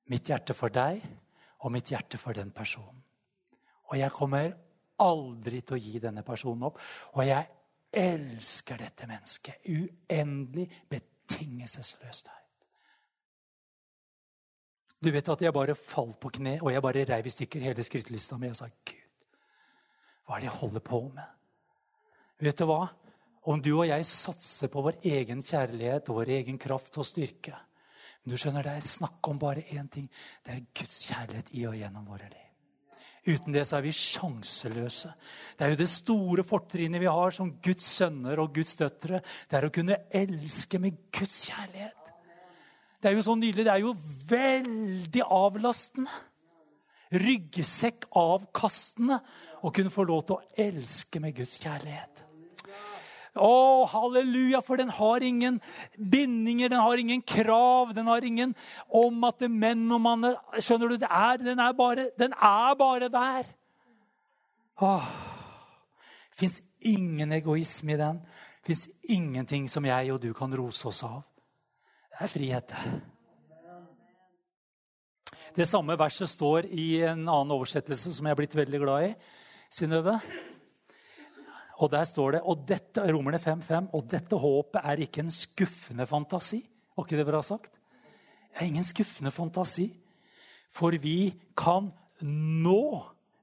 Mitt 0.07 0.29
hjerte 0.29 0.53
for 0.53 0.69
deg 0.69 1.01
og 1.59 1.71
mitt 1.71 1.89
hjerte 1.89 2.17
for 2.17 2.33
den 2.33 2.51
personen. 2.51 3.03
Og 3.89 3.97
jeg 3.97 4.11
kommer 4.11 4.53
aldri 5.03 5.61
til 5.61 5.77
å 5.77 5.81
gi 5.81 5.99
denne 6.03 6.23
personen 6.27 6.67
opp. 6.69 6.79
Og 7.15 7.25
jeg 7.27 7.45
elsker 7.95 8.81
dette 8.81 9.07
mennesket. 9.09 9.67
Uendelig 9.71 10.67
betingelsesløst. 10.89 12.31
Du 15.05 15.11
vet 15.13 15.29
at 15.29 15.41
jeg 15.43 15.53
bare 15.53 15.75
falt 15.77 16.17
på 16.21 16.31
kne, 16.39 16.57
og 16.63 16.71
jeg 16.73 16.81
bare 16.81 17.05
reiv 17.05 17.27
i 17.27 17.33
stykker 17.33 17.65
hele 17.67 17.83
skrytelista 17.85 18.39
mi 18.41 18.49
og 18.49 18.57
sa 18.57 18.69
Gud, 18.71 19.01
hva 20.25 20.37
er 20.37 20.41
det 20.41 20.47
jeg 20.47 20.59
holder 20.61 20.81
på 20.81 21.01
med? 21.13 21.27
Vet 22.41 22.57
du 22.57 22.65
hva? 22.65 22.87
Om 23.45 23.61
du 23.61 23.69
og 23.75 23.85
jeg 23.85 24.07
satser 24.09 24.71
på 24.73 24.81
vår 24.81 24.97
egen 25.05 25.43
kjærlighet 25.45 26.09
og 26.09 26.23
vår 26.23 26.31
egen 26.39 26.57
kraft 26.57 26.97
og 26.97 27.05
styrke 27.05 27.53
Men 28.23 28.33
du 28.33 28.39
skjønner, 28.41 28.65
det 28.65 28.71
er 28.73 28.87
snakk 28.89 29.27
om 29.29 29.37
bare 29.37 29.61
én 29.69 29.85
ting. 29.87 30.09
Det 30.41 30.55
er 30.55 30.63
Guds 30.73 31.03
kjærlighet 31.05 31.51
i 31.53 31.67
og 31.69 31.75
gjennom 31.77 32.07
våre 32.09 32.25
liv. 32.25 32.44
Uten 33.25 33.49
det 33.55 33.63
så 33.65 33.79
er 33.79 33.87
vi 33.87 33.93
sjanseløse. 33.95 35.09
Det 35.57 35.65
er 35.65 35.71
jo 35.73 35.79
det 35.79 35.89
store 35.89 36.43
fortrinnet 36.45 37.01
vi 37.01 37.09
har 37.09 37.31
som 37.33 37.55
Guds 37.63 37.85
sønner 37.95 38.37
og 38.43 38.53
Guds 38.53 38.75
døtre. 38.77 39.21
Det 39.49 39.57
er 39.57 39.65
å 39.65 39.73
kunne 39.73 40.03
elske 40.13 40.77
med 40.81 40.91
Guds 41.09 41.45
kjærlighet. 41.49 42.03
Det 43.01 43.07
er 43.09 43.15
jo 43.17 43.23
så 43.25 43.35
nydelig. 43.37 43.65
Det 43.65 43.73
er 43.73 43.81
jo 43.81 43.95
veldig 44.29 45.23
avlastende. 45.25 46.11
Ryggsekkavkastende 47.15 49.17
å 49.65 49.71
kunne 49.73 49.93
få 49.93 50.03
lov 50.05 50.21
til 50.25 50.35
å 50.37 50.45
elske 50.67 51.19
med 51.21 51.35
Guds 51.37 51.57
kjærlighet. 51.61 52.24
Å, 53.35 53.83
halleluja, 53.91 54.61
for 54.63 54.79
den 54.79 54.91
har 54.95 55.23
ingen 55.23 55.59
bindinger, 55.97 56.71
den 56.71 56.79
har 56.79 57.01
ingen 57.01 57.21
krav, 57.21 57.91
den 57.95 58.07
har 58.07 58.23
ingen 58.23 58.53
om 58.87 59.27
at 59.27 59.41
det 59.41 59.49
er 59.49 59.57
menn 59.65 59.83
og 59.91 60.01
mann 60.03 60.29
Skjønner 60.55 60.93
du? 60.93 60.97
Det 61.01 61.09
er, 61.09 61.41
den, 61.43 61.59
er 61.59 61.75
bare, 61.75 62.09
den 62.19 62.35
er 62.35 62.77
bare 62.79 63.09
der. 63.11 63.49
Åh, 64.81 65.09
Det 66.31 66.39
fins 66.39 66.61
ingen 66.79 67.31
egoisme 67.35 67.95
i 67.95 67.99
den. 67.99 68.23
Det 68.63 68.71
fins 68.71 68.87
ingenting 69.03 69.67
som 69.71 69.85
jeg 69.85 70.13
og 70.13 70.21
du 70.23 70.31
kan 70.33 70.55
rose 70.55 70.87
oss 70.87 71.03
av. 71.03 71.21
Det 72.15 72.23
er 72.23 72.31
frihet, 72.31 72.71
det. 72.71 72.95
Det 75.55 75.67
samme 75.67 75.95
verset 75.95 76.27
står 76.27 76.65
i 76.67 76.99
en 77.07 77.21
annen 77.23 77.53
oversettelse 77.55 78.11
som 78.11 78.27
jeg 78.27 78.35
er 78.35 78.39
blitt 78.39 78.55
veldig 78.57 78.79
glad 78.81 79.05
i. 79.07 79.13
Synnøve? 79.71 80.17
Og 81.83 81.91
der 81.91 82.05
står 82.07 82.37
det 82.37 82.43
og 82.47 82.63
dette, 82.67 83.03
Romerne 83.03 83.39
5,5, 83.41 83.89
og 83.95 84.05
dette 84.11 84.37
håpet 84.39 84.79
er 84.83 85.01
ikke 85.03 85.25
en 85.25 85.33
skuffende 85.33 86.07
fantasi. 86.07 86.61
Var 86.95 87.07
ikke 87.07 87.19
det 87.19 87.27
bra 87.27 87.41
sagt? 87.43 87.73
Det 88.55 88.63
er 88.63 88.69
ingen 88.69 88.87
skuffende 88.87 89.33
fantasi. 89.35 89.89
For 90.71 90.95
vi 91.03 91.33
kan 91.57 91.89
nå, 92.23 92.83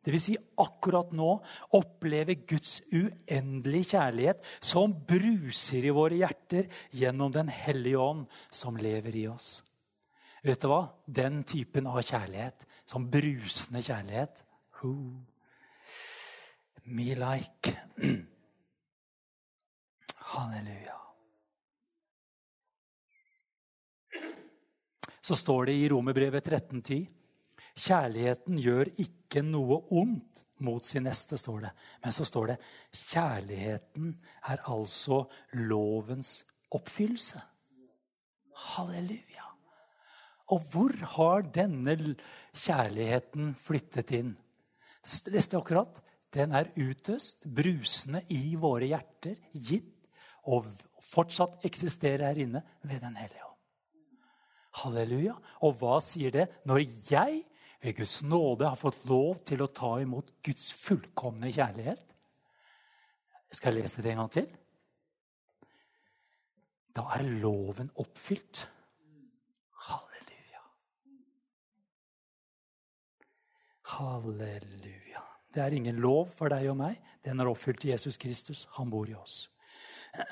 dvs. 0.07 0.25
Si 0.25 0.37
akkurat 0.61 1.13
nå, 1.17 1.35
oppleve 1.77 2.39
Guds 2.49 2.81
uendelige 2.93 3.93
kjærlighet 3.93 4.41
som 4.65 4.95
bruser 5.09 5.85
i 5.85 5.93
våre 5.95 6.23
hjerter 6.23 6.73
gjennom 6.97 7.33
Den 7.33 7.53
hellige 7.53 8.01
ånd 8.01 8.25
som 8.51 8.81
lever 8.81 9.17
i 9.21 9.27
oss. 9.29 9.61
Vet 10.43 10.65
du 10.65 10.71
hva? 10.73 10.87
Den 11.07 11.45
typen 11.47 11.87
av 11.87 12.01
kjærlighet, 12.03 12.65
som 12.89 13.07
brusende 13.13 13.85
kjærlighet 13.85 14.43
Who? 14.81 15.23
Me 16.85 17.15
like. 17.15 17.77
Halleluja. 20.33 20.99
Så 25.21 25.37
står 25.37 25.67
det 25.67 25.75
i 25.79 25.89
Romerbrevet 25.89 26.49
13,10.: 26.49 27.07
Kjærligheten 27.79 28.59
gjør 28.61 28.91
ikke 29.01 29.43
noe 29.47 29.79
ondt 29.95 30.43
mot 30.63 30.85
sin 30.87 31.07
neste, 31.07 31.39
står 31.39 31.67
det. 31.67 31.71
Men 32.03 32.15
så 32.15 32.27
står 32.27 32.53
det 32.53 32.59
kjærligheten 32.93 34.13
er 34.51 34.63
altså 34.71 35.25
lovens 35.71 36.43
oppfyllelse. 36.75 37.41
Halleluja. 38.75 39.49
Og 40.53 40.65
hvor 40.73 40.93
har 41.17 41.47
denne 41.55 41.97
kjærligheten 42.53 43.55
flyttet 43.57 44.13
inn? 44.19 44.35
Det 45.03 45.43
står 45.43 45.63
akkurat 45.63 46.03
den 46.33 46.55
er 46.57 46.71
utøst, 46.79 47.45
brusende 47.45 48.23
i 48.33 48.55
våre 48.57 48.89
hjerter, 48.89 49.37
gitt 49.53 49.91
og 50.49 50.71
fortsatt 51.05 51.65
eksisterer 51.67 52.31
her 52.31 52.41
inne 52.47 52.63
ved 52.83 53.03
Den 53.05 53.17
hellige 53.21 53.45
ånd. 53.45 53.59
Halleluja. 54.83 55.35
Og 55.67 55.77
hva 55.81 55.99
sier 56.01 56.33
det 56.33 56.47
når 56.69 56.87
jeg 57.11 57.43
ved 57.83 57.97
Guds 57.99 58.23
nåde 58.25 58.69
har 58.69 58.79
fått 58.79 59.05
lov 59.11 59.43
til 59.47 59.63
å 59.63 59.71
ta 59.75 59.97
imot 60.01 60.33
Guds 60.45 60.71
fullkomne 60.73 61.53
kjærlighet? 61.53 62.03
Skal 63.53 63.75
jeg 63.77 63.85
lese 63.85 64.03
det 64.05 64.15
en 64.15 64.23
gang 64.23 64.33
til? 64.33 64.49
Da 66.97 67.05
er 67.17 67.27
loven 67.43 67.91
oppfylt. 68.01 68.65
Halleluja. 69.89 70.65
Halleluja. 73.97 75.27
Det 75.53 75.63
er 75.63 75.77
ingen 75.77 76.01
lov 76.01 76.31
for 76.33 76.53
deg 76.53 76.71
og 76.73 76.79
meg. 76.81 76.99
Den 77.25 77.41
er 77.41 77.51
oppfylt 77.51 77.85
i 77.87 77.93
Jesus 77.93 78.17
Kristus. 78.21 78.67
Han 78.79 78.91
bor 78.93 79.09
i 79.09 79.17
oss. 79.19 79.49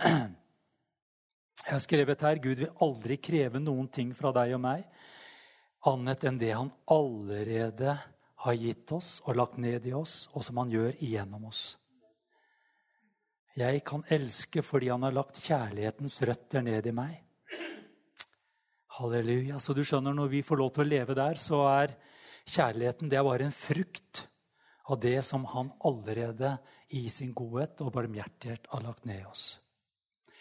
Jeg 1.60 1.74
har 1.74 1.82
skrevet 1.84 2.22
her 2.24 2.40
Gud 2.40 2.62
vil 2.62 2.72
aldri 2.80 3.18
kreve 3.20 3.60
noen 3.60 3.88
ting 3.92 4.14
fra 4.16 4.32
deg 4.32 4.54
og 4.56 4.62
meg 4.64 4.86
annet 5.88 6.24
enn 6.28 6.38
det 6.40 6.52
han 6.52 6.70
allerede 6.92 7.96
har 8.44 8.56
gitt 8.56 8.92
oss 8.92 9.18
og 9.24 9.36
lagt 9.36 9.58
ned 9.60 9.86
i 9.88 9.94
oss, 9.96 10.28
og 10.34 10.44
som 10.44 10.60
han 10.60 10.72
gjør 10.72 10.96
igjennom 10.98 11.46
oss. 11.48 11.76
Jeg 13.58 13.82
kan 13.84 14.04
elske 14.12 14.62
fordi 14.64 14.90
han 14.92 15.04
har 15.04 15.16
lagt 15.16 15.40
kjærlighetens 15.42 16.20
røtter 16.28 16.64
ned 16.64 16.86
i 16.86 16.94
meg. 16.96 17.18
Halleluja. 19.00 19.58
Så 19.60 19.74
du 19.76 19.82
skjønner, 19.84 20.14
når 20.16 20.30
vi 20.32 20.44
får 20.44 20.60
lov 20.60 20.72
til 20.74 20.84
å 20.84 20.90
leve 20.90 21.16
der, 21.16 21.40
så 21.40 21.62
er 21.68 21.96
kjærligheten 22.48 23.10
det 23.10 23.18
er 23.18 23.26
bare 23.26 23.48
en 23.48 23.54
frukt 23.54 24.24
av 24.90 24.98
det 25.00 25.20
som 25.22 25.44
han 25.52 25.70
allerede 25.86 26.56
i 26.96 27.06
sin 27.12 27.32
godhet 27.36 27.80
og 27.84 27.92
barmhjertighet 27.94 28.66
har 28.72 28.84
lagt 28.84 29.06
ned 29.06 29.22
i 29.22 29.28
oss. 29.30 29.60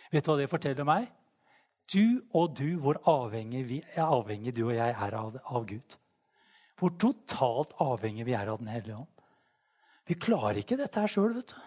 Vet 0.10 0.26
du 0.26 0.32
hva 0.32 0.40
det 0.40 0.50
forteller 0.50 0.88
meg? 0.88 1.10
Du 1.90 2.22
og 2.38 2.56
du, 2.58 2.78
hvor 2.82 3.00
avhengig, 3.10 3.64
vi, 3.70 3.80
avhengig 3.98 4.54
du 4.58 4.64
og 4.68 4.76
jeg 4.76 4.94
er 4.94 5.16
av, 5.18 5.38
av 5.46 5.66
Gud. 5.70 5.98
Hvor 6.80 6.94
totalt 7.02 7.74
avhengig 7.82 8.26
vi 8.28 8.36
er 8.38 8.50
av 8.50 8.62
Den 8.62 8.72
hellige 8.72 8.98
ånd. 9.02 9.26
Vi 10.10 10.18
klarer 10.18 10.62
ikke 10.62 10.78
dette 10.80 11.02
her 11.02 11.12
sjøl, 11.12 11.36
vet 11.38 11.54
du. 11.54 11.58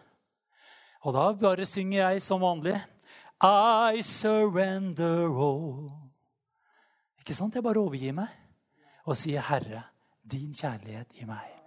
Og 1.06 1.14
da 1.14 1.28
bare 1.38 1.66
synger 1.66 2.00
jeg 2.00 2.22
som 2.22 2.42
vanlig. 2.42 2.76
I 3.42 4.02
surrender 4.06 5.26
all. 5.30 5.90
Ikke 7.22 7.34
sant? 7.34 7.54
Jeg 7.54 7.66
bare 7.66 7.82
overgir 7.82 8.14
meg 8.14 8.30
og 9.02 9.18
sier, 9.18 9.42
'Herre, 9.42 9.82
din 10.22 10.54
kjærlighet 10.54 11.18
i 11.18 11.26
meg'. 11.26 11.61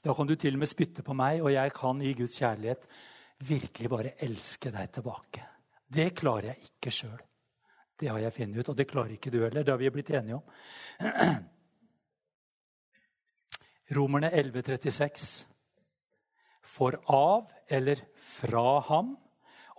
Da 0.00 0.14
kan 0.16 0.26
du 0.26 0.34
til 0.34 0.54
og 0.56 0.60
med 0.62 0.70
spytte 0.70 1.02
på 1.04 1.12
meg, 1.16 1.42
og 1.44 1.52
jeg 1.52 1.72
kan 1.76 2.00
i 2.00 2.14
Guds 2.16 2.38
kjærlighet 2.40 2.86
virkelig 3.48 3.90
bare 3.92 4.14
elske 4.24 4.70
deg 4.72 4.92
tilbake. 4.94 5.42
Det 5.90 6.14
klarer 6.16 6.46
jeg 6.52 6.58
ikke 6.70 6.90
sjøl. 6.94 7.20
Det 8.00 8.08
har 8.08 8.18
jeg 8.22 8.32
funnet 8.32 8.58
ut, 8.58 8.68
og 8.72 8.76
det 8.78 8.88
klarer 8.88 9.12
ikke 9.12 9.32
du 9.32 9.42
heller. 9.42 9.62
Det 9.62 9.72
har 9.74 9.80
vi 9.80 9.90
blitt 9.92 10.12
enige 10.16 10.38
om. 10.38 10.44
Romerne 13.96 14.30
11,36. 14.30 15.46
For 16.64 16.92
av 17.10 17.50
eller 17.68 17.96
fra 18.16 18.80
ham 18.88 19.16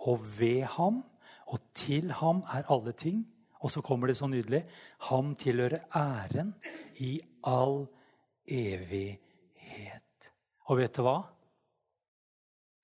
og 0.06 0.22
ved 0.38 0.62
ham 0.76 1.02
og 1.46 1.58
til 1.74 2.12
ham 2.12 2.42
er 2.52 2.62
alle 2.70 2.92
ting. 2.92 3.31
Og 3.62 3.70
så 3.70 3.82
kommer 3.84 4.10
det 4.10 4.18
så 4.18 4.28
nydelig 4.30 4.64
ham 5.08 5.34
tilhører 5.38 5.86
æren 5.94 6.52
i 7.04 7.14
all 7.46 7.84
evighet. 8.46 10.32
Og 10.70 10.80
vet 10.82 10.98
du 10.98 11.04
hva? 11.06 11.18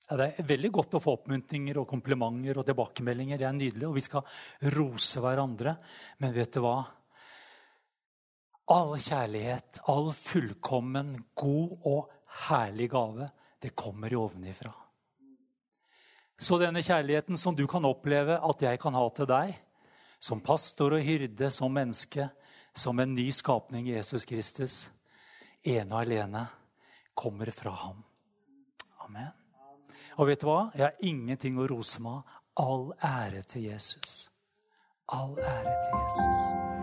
Ja, 0.09 0.17
det 0.17 0.29
er 0.29 0.47
veldig 0.49 0.71
godt 0.73 0.95
å 0.97 1.03
få 1.05 1.19
oppmuntninger 1.19 1.77
og 1.83 1.89
komplimenter 1.91 2.61
og 2.61 2.65
tilbakemeldinger. 2.65 3.41
Det 3.41 3.45
er 3.45 3.57
nydelig, 3.57 3.89
og 3.91 3.99
vi 3.99 4.05
skal 4.07 4.71
rose 4.79 5.21
hverandre. 5.21 5.75
Men 6.23 6.33
vet 6.33 6.55
du 6.57 6.63
hva? 6.65 6.79
All 8.73 8.95
kjærlighet, 9.01 9.83
all 9.93 10.11
fullkommen, 10.17 11.13
god 11.37 11.89
og 11.89 12.09
herlig 12.49 12.89
gave, 12.93 13.29
det 13.61 13.75
kommer 13.77 14.15
ovenifra. 14.17 14.73
Så 16.39 16.57
denne 16.61 16.85
kjærligheten 16.87 17.37
som 17.41 17.57
du 17.57 17.65
kan 17.69 17.85
oppleve 17.89 18.37
at 18.39 18.61
jeg 18.63 18.81
kan 18.81 18.95
ha 18.95 19.07
til 19.13 19.29
deg, 19.29 19.57
som 20.21 20.41
pastor 20.45 20.97
og 20.97 21.05
hyrde, 21.05 21.51
som 21.51 21.73
menneske, 21.73 22.29
som 22.75 23.01
en 23.01 23.15
ny 23.15 23.29
skapning 23.35 23.89
i 23.89 23.97
Jesus 23.97 24.27
Kristus, 24.29 24.77
ene 25.65 25.95
og 25.95 26.03
alene, 26.03 26.47
kommer 27.15 27.51
fra 27.55 27.75
ham. 27.85 28.03
Amen. 29.07 29.31
Og 30.19 30.27
vet 30.31 30.43
du 30.43 30.49
hva? 30.51 30.61
Jeg 30.75 30.87
har 30.89 31.07
ingenting 31.07 31.59
å 31.59 31.69
rose 31.71 32.03
meg 32.03 32.21
av. 32.21 32.35
All 32.59 32.89
ære 32.99 33.45
til 33.47 33.69
Jesus. 33.69 34.25
All 35.15 35.39
ære 35.39 35.77
til 35.85 35.95
Jesus. 36.03 36.78